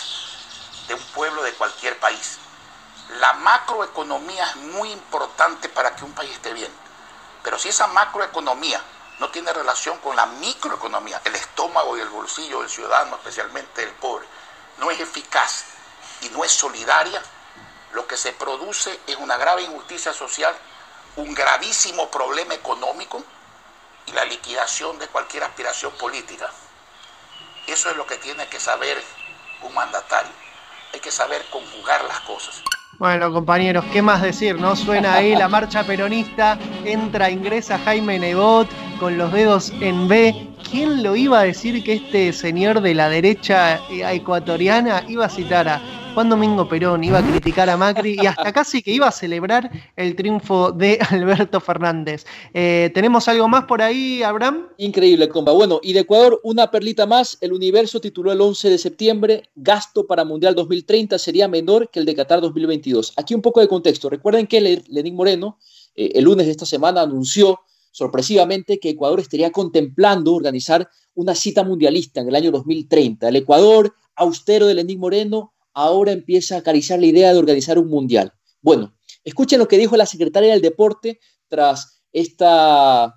de 0.87 0.95
un 0.95 1.03
pueblo 1.13 1.43
de 1.43 1.53
cualquier 1.53 1.97
país. 1.99 2.39
La 3.19 3.33
macroeconomía 3.33 4.45
es 4.45 4.55
muy 4.55 4.91
importante 4.91 5.67
para 5.67 5.95
que 5.95 6.05
un 6.05 6.13
país 6.13 6.31
esté 6.31 6.53
bien. 6.53 6.71
Pero 7.43 7.59
si 7.59 7.69
esa 7.69 7.87
macroeconomía 7.87 8.81
no 9.19 9.29
tiene 9.29 9.51
relación 9.51 9.97
con 9.99 10.15
la 10.15 10.25
microeconomía, 10.25 11.21
el 11.25 11.35
estómago 11.35 11.97
y 11.97 12.01
el 12.01 12.09
bolsillo 12.09 12.61
del 12.61 12.69
ciudadano, 12.69 13.17
especialmente 13.17 13.83
el 13.83 13.91
pobre, 13.91 14.25
no 14.77 14.89
es 14.89 14.99
eficaz 14.99 15.65
y 16.21 16.29
no 16.29 16.43
es 16.43 16.51
solidaria, 16.51 17.21
lo 17.91 18.07
que 18.07 18.15
se 18.15 18.31
produce 18.31 18.99
es 19.05 19.17
una 19.17 19.35
grave 19.35 19.63
injusticia 19.63 20.13
social, 20.13 20.55
un 21.17 21.33
gravísimo 21.33 22.09
problema 22.09 22.53
económico 22.53 23.21
y 24.05 24.13
la 24.13 24.23
liquidación 24.23 24.97
de 24.99 25.07
cualquier 25.09 25.43
aspiración 25.43 25.91
política. 25.97 26.49
Eso 27.67 27.89
es 27.89 27.97
lo 27.97 28.07
que 28.07 28.17
tiene 28.17 28.47
que 28.47 28.59
saber 28.59 29.03
un 29.61 29.73
mandatario. 29.73 30.31
Hay 30.93 30.99
que 31.01 31.11
saber 31.11 31.45
conjugar 31.49 32.03
las 32.05 32.21
cosas. 32.21 32.61
Bueno, 33.01 33.33
compañeros, 33.33 33.83
¿qué 33.91 34.03
más 34.03 34.21
decir? 34.21 34.59
¿No? 34.59 34.75
Suena 34.75 35.15
ahí 35.15 35.35
la 35.35 35.47
marcha 35.47 35.83
peronista, 35.83 36.59
entra, 36.85 37.31
ingresa 37.31 37.79
Jaime 37.79 38.19
Nebot 38.19 38.69
con 38.99 39.17
los 39.17 39.33
dedos 39.33 39.73
en 39.81 40.07
B. 40.07 40.49
¿Quién 40.69 41.01
lo 41.01 41.15
iba 41.15 41.39
a 41.39 41.43
decir 41.43 41.83
que 41.83 41.93
este 41.93 42.31
señor 42.31 42.79
de 42.79 42.93
la 42.93 43.09
derecha 43.09 43.79
ecuatoriana 43.89 45.03
iba 45.07 45.25
a 45.25 45.29
citar 45.29 45.67
a 45.67 45.81
Juan 46.13 46.27
Domingo 46.27 46.67
Perón, 46.67 47.05
iba 47.05 47.19
a 47.19 47.25
criticar 47.25 47.69
a 47.69 47.77
Macri 47.77 48.17
y 48.21 48.25
hasta 48.25 48.51
casi 48.51 48.81
que 48.81 48.91
iba 48.91 49.07
a 49.07 49.13
celebrar 49.13 49.71
el 49.95 50.13
triunfo 50.17 50.73
de 50.73 50.99
Alberto 51.09 51.61
Fernández. 51.61 52.25
Eh, 52.53 52.91
¿Tenemos 52.93 53.29
algo 53.29 53.47
más 53.47 53.63
por 53.63 53.81
ahí, 53.81 54.21
Abraham? 54.21 54.67
Increíble, 54.77 55.29
comba. 55.29 55.53
Bueno, 55.53 55.79
y 55.81 55.93
de 55.93 56.01
Ecuador, 56.01 56.41
una 56.43 56.69
perlita 56.69 57.05
más. 57.05 57.37
El 57.39 57.53
Universo 57.53 58.01
tituló 58.01 58.33
el 58.33 58.41
11 58.41 58.69
de 58.69 58.77
septiembre, 58.77 59.49
gasto 59.55 60.05
para 60.05 60.25
Mundial 60.25 60.53
2030 60.53 61.17
sería 61.17 61.47
menor 61.47 61.89
que 61.89 62.01
el 62.01 62.05
de 62.05 62.13
Qatar 62.13 62.41
2022. 62.41 63.13
Aquí 63.15 63.33
un 63.33 63.41
poco 63.41 63.61
de 63.61 63.69
contexto. 63.69 64.09
Recuerden 64.09 64.47
que 64.47 64.83
Lenín 64.89 65.15
Moreno, 65.15 65.59
eh, 65.95 66.11
el 66.15 66.25
lunes 66.25 66.45
de 66.45 66.51
esta 66.51 66.65
semana, 66.65 67.01
anunció 67.03 67.61
sorpresivamente 67.91 68.79
que 68.79 68.89
Ecuador 68.89 69.21
estaría 69.21 69.51
contemplando 69.51 70.33
organizar 70.33 70.89
una 71.15 71.35
cita 71.35 71.63
mundialista 71.63 72.19
en 72.19 72.27
el 72.27 72.35
año 72.35 72.51
2030. 72.51 73.29
El 73.29 73.37
Ecuador, 73.37 73.93
austero 74.15 74.67
de 74.67 74.73
Lenín 74.73 74.99
Moreno, 74.99 75.53
ahora 75.73 76.11
empieza 76.11 76.55
a 76.55 76.59
acariciar 76.59 76.99
la 76.99 77.07
idea 77.07 77.33
de 77.33 77.39
organizar 77.39 77.77
un 77.77 77.89
mundial. 77.89 78.33
Bueno, 78.61 78.95
escuchen 79.23 79.59
lo 79.59 79.67
que 79.67 79.77
dijo 79.77 79.97
la 79.97 80.05
secretaria 80.05 80.51
del 80.51 80.61
deporte 80.61 81.19
tras 81.47 82.01
esta 82.11 83.15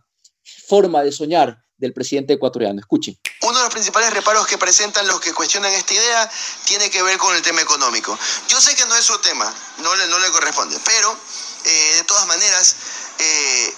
forma 0.68 1.02
de 1.02 1.12
soñar 1.12 1.58
del 1.76 1.92
presidente 1.92 2.34
ecuatoriano. 2.34 2.80
Escuchen. 2.80 3.18
Uno 3.42 3.58
de 3.58 3.64
los 3.64 3.72
principales 3.72 4.12
reparos 4.12 4.46
que 4.46 4.58
presentan 4.58 5.06
los 5.06 5.20
que 5.20 5.32
cuestionan 5.32 5.72
esta 5.72 5.92
idea 5.94 6.30
tiene 6.64 6.88
que 6.90 7.02
ver 7.02 7.18
con 7.18 7.34
el 7.34 7.42
tema 7.42 7.60
económico. 7.60 8.18
Yo 8.48 8.60
sé 8.60 8.74
que 8.74 8.86
no 8.86 8.96
es 8.96 9.04
su 9.04 9.18
tema, 9.18 9.52
no 9.78 9.94
le, 9.96 10.06
no 10.08 10.18
le 10.18 10.30
corresponde, 10.30 10.76
pero 10.84 11.14
eh, 11.64 11.94
de 11.96 12.04
todas 12.04 12.26
maneras, 12.26 12.76
eh, 13.18 13.74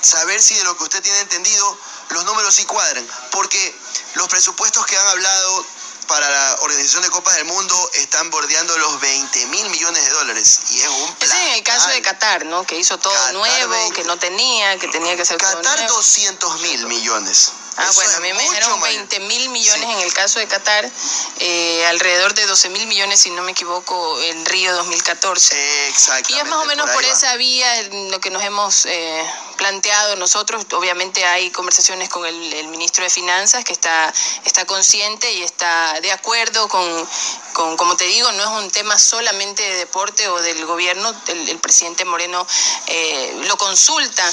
saber 0.00 0.40
si 0.40 0.54
de 0.54 0.64
lo 0.64 0.76
que 0.76 0.84
usted 0.84 1.02
tiene 1.02 1.20
entendido 1.20 1.78
los 2.10 2.24
números 2.24 2.54
sí 2.54 2.64
cuadran, 2.64 3.06
porque 3.30 3.74
los 4.14 4.28
presupuestos 4.28 4.84
que 4.86 4.96
han 4.96 5.06
hablado 5.08 5.64
para 6.06 6.28
la 6.28 6.56
Organización 6.60 7.02
de 7.02 7.10
Copas 7.10 7.36
del 7.36 7.44
Mundo 7.44 7.90
están 7.94 8.30
bordeando 8.30 8.76
los 8.78 9.00
20 9.00 9.46
mil 9.46 9.70
millones 9.70 10.04
de 10.04 10.10
dólares. 10.10 10.60
Y 10.70 10.80
es 10.80 10.88
un 10.88 11.14
plan. 11.14 11.30
Es 11.30 11.46
en 11.46 11.54
el 11.54 11.62
caso 11.62 11.88
de 11.88 12.02
Qatar, 12.02 12.44
¿no? 12.46 12.64
Que 12.64 12.78
hizo 12.78 12.98
todo 12.98 13.32
nuevo, 13.32 13.90
que 13.92 14.04
no 14.04 14.18
tenía, 14.18 14.78
que 14.78 14.88
tenía 14.88 15.16
que 15.16 15.24
ser 15.24 15.38
Qatar, 15.38 15.62
todo 15.62 15.76
nuevo. 15.76 15.96
200 15.96 16.60
mil 16.60 16.86
millones. 16.86 17.52
Ah, 17.76 17.90
bueno, 17.94 18.16
a 18.16 18.20
mí 18.20 18.32
me 18.34 18.42
dijeron 18.42 18.80
20 18.80 19.20
mil 19.20 19.48
millones 19.48 19.88
en 19.88 20.00
el 20.00 20.12
caso 20.12 20.38
de 20.38 20.46
Qatar, 20.46 20.90
eh, 21.38 21.86
alrededor 21.86 22.34
de 22.34 22.46
12 22.46 22.68
mil 22.68 22.86
millones, 22.86 23.20
si 23.20 23.30
no 23.30 23.42
me 23.42 23.52
equivoco, 23.52 24.20
en 24.20 24.44
Río 24.44 24.74
2014. 24.74 25.88
Exacto. 25.88 26.34
Y 26.34 26.38
es 26.38 26.44
más 26.44 26.58
o 26.58 26.64
menos 26.66 26.90
por, 26.90 27.02
esa 27.04 27.34
vía 27.36 27.82
lo 28.10 28.20
que 28.20 28.30
nos 28.30 28.42
hemos 28.42 28.86
eh, 28.86 29.24
planteado 29.62 30.16
nosotros. 30.16 30.66
Obviamente 30.72 31.24
hay 31.24 31.52
conversaciones 31.52 32.08
con 32.08 32.26
el, 32.26 32.66
ministro 32.66 33.04
de 33.04 33.10
Finanzas 33.10 33.64
que 33.64 33.72
está, 33.72 34.12
está 34.44 34.64
consciente 34.64 35.32
y 35.32 35.42
está 35.44 36.00
de 36.00 36.10
acuerdo 36.10 36.66
con, 36.68 37.08
con, 37.52 37.76
como 37.76 37.96
te 37.96 38.04
digo, 38.06 38.32
no 38.32 38.42
es 38.42 38.64
un 38.64 38.70
tema 38.72 38.98
solamente 38.98 39.62
de 39.62 39.76
deporte 39.76 40.28
o 40.28 40.42
del 40.42 40.66
gobierno. 40.66 41.14
El, 41.28 41.58
presidente 41.60 42.04
Moreno 42.04 42.44
eh, 42.88 43.40
lo 43.46 43.56
consulta 43.56 44.28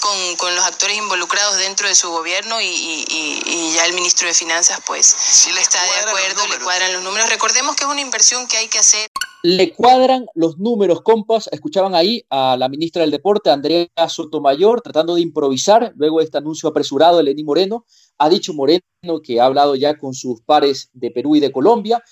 con, 0.00 0.36
con, 0.36 0.56
los 0.56 0.64
actores 0.64 0.96
involucrados 0.96 1.56
dentro 1.58 1.86
de 1.86 1.94
su 1.94 2.10
gobierno 2.10 2.58
y, 2.58 2.66
y, 2.66 3.72
ya 3.74 3.84
el 3.84 3.92
ministro 3.92 4.28
de 4.28 4.34
Finanzas 4.34 4.80
pues 4.86 5.06
sí 5.06 5.50
está 5.58 5.82
de 5.82 6.08
acuerdo, 6.08 6.46
le 6.46 6.58
cuadran 6.60 6.92
los 6.94 7.02
números. 7.02 7.28
Recordemos 7.28 7.76
que 7.76 7.84
es 7.84 7.90
una 7.90 8.00
inversión 8.00 8.48
que 8.48 8.56
hay 8.56 8.68
que 8.68 8.78
hacer 8.78 9.09
le 9.42 9.72
cuadran 9.72 10.26
los 10.34 10.58
números, 10.58 11.02
compas. 11.02 11.48
Escuchaban 11.50 11.94
ahí 11.94 12.22
a 12.28 12.56
la 12.56 12.68
ministra 12.68 13.02
del 13.02 13.10
Deporte, 13.10 13.50
Andrea 13.50 13.88
Sotomayor, 14.08 14.82
tratando 14.82 15.14
de 15.14 15.22
improvisar 15.22 15.92
luego 15.96 16.18
de 16.18 16.24
este 16.24 16.38
anuncio 16.38 16.68
apresurado 16.68 17.18
de 17.18 17.24
Lenín 17.24 17.46
Moreno. 17.46 17.84
Ha 18.18 18.28
dicho 18.28 18.52
Moreno 18.52 18.82
que 19.22 19.40
ha 19.40 19.46
hablado 19.46 19.74
ya 19.76 19.96
con 19.96 20.12
sus 20.12 20.42
pares 20.42 20.90
de 20.92 21.10
Perú 21.10 21.36
y 21.36 21.40
de 21.40 21.52
Colombia. 21.52 22.02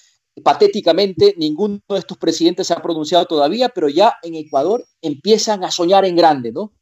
Patéticamente, 0.42 1.34
ninguno 1.36 1.80
de 1.88 1.98
estos 1.98 2.16
presidentes 2.16 2.68
se 2.68 2.72
ha 2.72 2.80
pronunciado 2.80 3.26
todavía, 3.26 3.68
pero 3.70 3.88
ya 3.88 4.14
en 4.22 4.34
Ecuador 4.34 4.84
empiezan 5.02 5.64
a 5.64 5.70
soñar 5.70 6.04
en 6.04 6.16
grande, 6.16 6.52
¿no? 6.52 6.72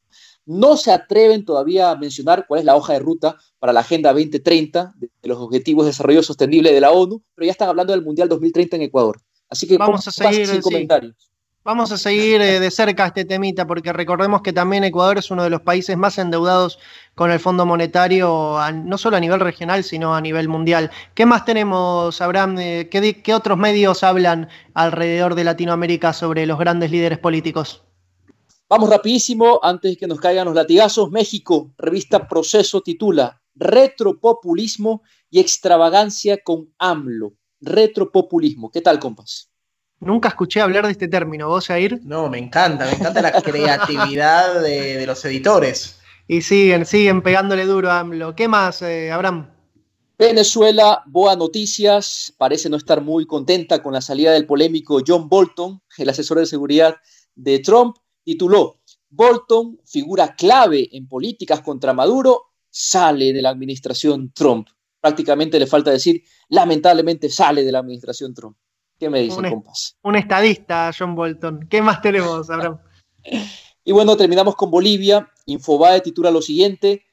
No 0.44 0.76
se 0.76 0.92
atreven 0.92 1.44
todavía 1.44 1.90
a 1.90 1.96
mencionar 1.96 2.44
cuál 2.46 2.60
es 2.60 2.66
la 2.66 2.76
hoja 2.76 2.92
de 2.92 3.00
ruta 3.00 3.36
para 3.58 3.72
la 3.72 3.80
Agenda 3.80 4.12
2030 4.12 4.94
de 4.96 5.28
los 5.28 5.38
Objetivos 5.38 5.86
de 5.86 5.90
Desarrollo 5.90 6.22
Sostenible 6.22 6.72
de 6.72 6.80
la 6.80 6.92
ONU, 6.92 7.20
pero 7.34 7.46
ya 7.46 7.52
están 7.52 7.68
hablando 7.68 7.92
del 7.92 8.04
Mundial 8.04 8.28
2030 8.28 8.76
en 8.76 8.82
Ecuador. 8.82 9.20
Así 9.48 9.66
que 9.66 9.78
vamos 9.78 10.06
a 10.08 10.10
seguir 10.10 10.60
comentarios. 10.60 11.30
Vamos 11.66 11.90
a 11.90 11.98
seguir 11.98 12.40
eh, 12.42 12.60
de 12.60 12.70
cerca 12.70 13.06
este 13.06 13.24
temita 13.24 13.66
porque 13.66 13.92
recordemos 13.92 14.40
que 14.40 14.52
también 14.52 14.84
Ecuador 14.84 15.18
es 15.18 15.32
uno 15.32 15.42
de 15.42 15.50
los 15.50 15.62
países 15.62 15.96
más 15.96 16.16
endeudados 16.16 16.78
con 17.16 17.32
el 17.32 17.40
Fondo 17.40 17.66
Monetario, 17.66 18.56
no 18.84 18.96
solo 18.96 19.16
a 19.16 19.20
nivel 19.20 19.40
regional, 19.40 19.82
sino 19.82 20.14
a 20.14 20.20
nivel 20.20 20.46
mundial. 20.48 20.92
¿Qué 21.14 21.26
más 21.26 21.44
tenemos, 21.44 22.20
Abraham? 22.20 22.56
Eh, 22.60 22.88
¿Qué, 22.88 23.20
¿Qué 23.20 23.34
otros 23.34 23.58
medios 23.58 24.04
hablan 24.04 24.48
alrededor 24.74 25.34
de 25.34 25.42
Latinoamérica 25.42 26.12
sobre 26.12 26.46
los 26.46 26.56
grandes 26.56 26.92
líderes 26.92 27.18
políticos? 27.18 27.82
Vamos 28.68 28.88
rapidísimo, 28.88 29.58
antes 29.60 29.90
de 29.90 29.96
que 29.96 30.06
nos 30.06 30.20
caigan 30.20 30.46
los 30.46 30.54
latigazos. 30.54 31.10
México, 31.10 31.72
revista 31.78 32.28
Proceso 32.28 32.80
titula 32.80 33.42
Retropopulismo 33.56 35.02
y 35.30 35.40
extravagancia 35.40 36.38
con 36.44 36.72
AMLO 36.78 37.32
retropopulismo. 37.66 38.70
¿Qué 38.70 38.80
tal, 38.80 38.98
compas? 38.98 39.50
Nunca 40.00 40.28
escuché 40.28 40.60
hablar 40.60 40.86
de 40.86 40.92
este 40.92 41.08
término. 41.08 41.48
¿Vos, 41.48 41.66
Jair? 41.66 42.00
No, 42.04 42.28
me 42.28 42.38
encanta, 42.38 42.86
me 42.86 42.92
encanta 42.92 43.22
la 43.22 43.32
creatividad 43.42 44.62
de, 44.62 45.04
los 45.06 45.24
editores. 45.24 45.98
Y 46.28 46.42
siguen, 46.42 46.86
siguen 46.86 47.22
pegándole 47.22 47.64
duro 47.66 47.90
a 47.90 48.00
AMLO. 48.00 48.34
¿Qué 48.34 48.48
más, 48.48 48.82
eh, 48.82 49.10
Abraham? 49.10 49.50
Venezuela, 50.18 51.02
Boa 51.06 51.36
Noticias, 51.36 52.32
parece 52.38 52.70
no 52.70 52.76
estar 52.76 53.02
muy 53.02 53.26
contenta 53.26 53.82
con 53.82 53.92
la 53.92 54.00
salida 54.00 54.32
del 54.32 54.46
polémico 54.46 55.02
John 55.06 55.28
Bolton, 55.28 55.82
el 55.98 56.08
asesor 56.08 56.38
de 56.38 56.46
seguridad 56.46 56.96
de 57.34 57.58
Trump, 57.58 57.96
tituló, 58.24 58.80
Bolton, 59.10 59.78
figura 59.84 60.34
clave 60.34 60.88
en 60.92 61.06
políticas 61.06 61.60
contra 61.60 61.92
Maduro, 61.92 62.52
sale 62.70 63.32
de 63.34 63.42
la 63.42 63.50
administración 63.50 64.32
Trump 64.32 64.68
prácticamente 65.06 65.60
le 65.60 65.68
falta 65.68 65.92
decir, 65.92 66.24
lamentablemente 66.48 67.28
sale 67.28 67.64
de 67.64 67.72
la 67.72 67.80
administración 67.80 68.34
Trump. 68.34 68.56
¿Qué 68.98 69.10
me 69.10 69.20
dicen, 69.20 69.48
compas? 69.50 69.96
Un 70.02 70.16
estadista, 70.16 70.90
John 70.96 71.14
Bolton. 71.14 71.66
¿Qué 71.68 71.82
más 71.82 72.00
tenemos, 72.00 72.48
Abraham? 72.48 72.78
y 73.84 73.92
bueno, 73.92 74.16
terminamos 74.16 74.56
con 74.56 74.70
Bolivia. 74.70 75.28
Infobae 75.44 76.00
titula 76.00 76.30
lo 76.30 76.40
siguiente: 76.40 77.04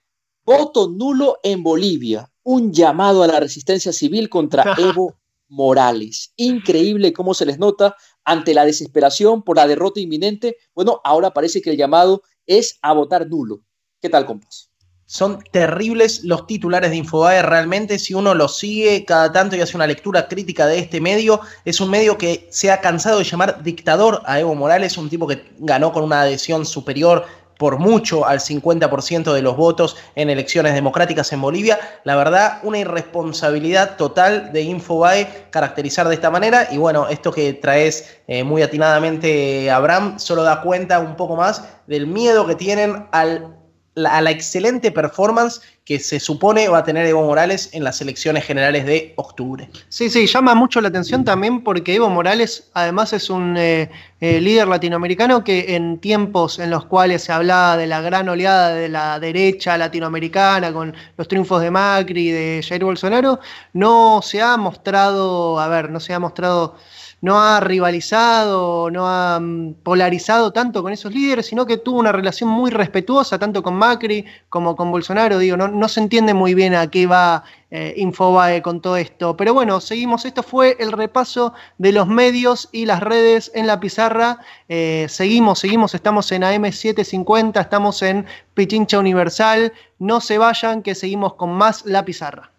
Voto 0.46 0.90
nulo 0.90 1.40
en 1.44 1.62
Bolivia. 1.62 2.32
Un 2.44 2.72
llamado 2.72 3.24
a 3.24 3.28
la 3.28 3.40
resistencia 3.40 3.92
civil 3.92 4.30
contra 4.30 4.64
Evo 4.78 5.16
Morales. 5.50 6.34
Increíble 6.38 7.14
cómo 7.14 7.34
se 7.34 7.46
les 7.46 7.60
nota 7.60 7.96
ante 8.24 8.54
la 8.54 8.66
desesperación 8.66 9.44
por 9.44 9.58
la 9.58 9.68
derrota 9.68 10.00
inminente. 10.00 10.58
Bueno, 10.74 11.02
ahora 11.04 11.32
parece 11.32 11.62
que 11.62 11.72
el 11.72 11.78
llamado 11.78 12.24
es 12.46 12.80
a 12.82 12.94
votar 12.94 13.28
nulo. 13.28 13.62
¿Qué 14.02 14.10
tal, 14.10 14.26
compas? 14.26 14.73
Son 15.06 15.44
terribles 15.52 16.24
los 16.24 16.48
titulares 16.48 16.90
de 16.90 16.98
Infobae, 16.98 17.42
realmente 17.42 18.00
si 18.00 18.14
uno 18.14 18.34
los 18.34 18.58
sigue 18.58 19.04
cada 19.06 19.32
tanto 19.32 19.56
y 19.56 19.62
hace 19.62 19.76
una 19.76 19.86
lectura 19.86 20.28
crítica 20.28 20.66
de 20.66 20.80
este 20.80 21.02
medio, 21.02 21.42
es 21.66 21.82
un 21.82 21.90
medio 21.90 22.18
que 22.18 22.48
se 22.50 22.72
ha 22.72 22.80
cansado 22.80 23.20
de 23.20 23.26
llamar 23.26 23.62
dictador 23.64 24.22
a 24.26 24.40
Evo 24.40 24.56
Morales, 24.56 24.98
un 24.98 25.10
tipo 25.10 25.28
que 25.28 25.46
ganó 25.60 25.92
con 25.92 26.04
una 26.04 26.22
adhesión 26.22 26.66
superior 26.66 27.26
por 27.58 27.80
mucho 27.80 28.26
al 28.26 28.40
50% 28.40 29.34
de 29.34 29.42
los 29.42 29.56
votos 29.56 29.96
en 30.16 30.30
elecciones 30.30 30.74
democráticas 30.74 31.32
en 31.34 31.42
Bolivia. 31.42 31.80
La 32.04 32.16
verdad, 32.16 32.60
una 32.64 32.80
irresponsabilidad 32.80 33.96
total 33.98 34.52
de 34.52 34.64
Infobae 34.64 35.48
caracterizar 35.50 36.08
de 36.08 36.16
esta 36.16 36.30
manera. 36.30 36.68
Y 36.72 36.78
bueno, 36.78 37.08
esto 37.08 37.32
que 37.32 37.54
traes 37.54 38.20
eh, 38.28 38.44
muy 38.44 38.62
atinadamente, 38.62 39.70
Abraham, 39.70 40.20
solo 40.20 40.44
da 40.44 40.62
cuenta 40.62 41.00
un 41.00 41.16
poco 41.16 41.36
más 41.36 41.64
del 41.88 42.08
miedo 42.08 42.46
que 42.48 42.56
tienen 42.56 43.08
al 43.12 43.63
a 43.96 44.22
la 44.22 44.32
excelente 44.32 44.92
performance 44.92 45.62
que 45.86 46.00
se 46.00 46.20
supone 46.20 46.68
va 46.70 46.80
a 46.80 46.84
tener 46.84 47.06
Evo 47.06 47.24
Morales 47.24 47.70
en 47.74 47.84
las 47.84 48.02
elecciones 48.02 48.46
generales 48.46 48.86
de 48.86 49.14
octubre. 49.18 49.70
Sí, 49.90 50.10
sí, 50.10 50.26
llama 50.28 50.56
mucho 50.56 50.80
la 50.80 50.88
atención 50.88 51.26
también 51.26 51.64
porque 51.64 51.96
Evo 51.96 52.10
Morales 52.10 52.70
además 52.74 53.12
es 53.14 53.30
un 53.30 53.58
eh, 53.58 53.92
eh, 54.22 54.40
líder 54.40 54.68
latinoamericano 54.68 55.44
que 55.44 55.76
en 55.76 56.00
tiempos 56.00 56.60
en 56.60 56.70
los 56.70 56.86
cuales 56.86 57.24
se 57.24 57.34
hablaba 57.34 57.76
de 57.76 57.88
la 57.88 58.02
gran 58.02 58.30
oleada 58.30 58.74
de 58.74 58.88
la 58.88 59.20
derecha 59.20 59.78
latinoamericana 59.78 60.72
con 60.72 60.96
los 61.18 61.28
triunfos 61.28 61.62
de 61.62 61.70
Macri 61.70 62.30
y 62.30 62.32
de 62.32 62.66
Jair 62.68 62.86
Bolsonaro, 62.86 63.40
no 63.74 64.22
se 64.24 64.42
ha 64.42 64.56
mostrado, 64.56 65.60
a 65.60 65.68
ver, 65.68 65.90
no 65.90 66.00
se 66.00 66.14
ha 66.14 66.20
mostrado 66.20 66.78
no 67.24 67.42
ha 67.42 67.62
rivalizado, 67.62 68.92
no 68.92 69.08
ha 69.08 69.40
mm, 69.40 69.76
polarizado 69.82 70.52
tanto 70.52 70.84
con 70.84 70.92
esos 70.92 71.14
líderes, 71.14 71.46
sino 71.46 71.66
que 71.66 71.78
tuvo 71.78 71.98
una 71.98 72.12
relación 72.12 72.50
muy 72.50 72.70
respetuosa 72.70 73.40
tanto 73.40 73.64
con 73.64 73.76
Macri 73.76 74.26
como 74.50 74.76
con 74.76 74.92
Bolsonaro. 74.92 75.38
Digo, 75.40 75.56
no, 75.56 75.70
no 75.70 75.88
se 75.88 76.02
entiende 76.02 76.34
muy 76.34 76.54
bien 76.54 76.76
a 76.76 76.88
qué 76.88 77.08
va 77.08 77.46
eh, 77.72 77.94
Infobae 77.96 78.62
con 78.62 78.82
todo 78.82 78.98
esto. 78.98 79.38
Pero 79.38 79.54
bueno, 79.54 79.80
seguimos. 79.80 80.26
Esto 80.26 80.44
fue 80.44 80.76
el 80.80 80.92
repaso 80.92 81.54
de 81.78 81.94
los 81.94 82.10
medios 82.10 82.68
y 82.74 82.86
las 82.86 83.00
redes 83.00 83.52
en 83.56 83.68
la 83.68 83.80
pizarra. 83.80 84.40
Eh, 84.68 85.06
seguimos, 85.08 85.60
seguimos. 85.60 85.96
Estamos 85.96 86.30
en 86.34 86.42
AM750, 86.42 87.62
estamos 87.62 88.02
en 88.02 88.26
Pichincha 88.54 89.00
Universal. 89.00 89.72
No 89.98 90.20
se 90.20 90.38
vayan, 90.38 90.84
que 90.84 90.94
seguimos 90.94 91.36
con 91.36 91.54
más 91.54 91.86
la 91.86 92.04
pizarra. 92.04 92.53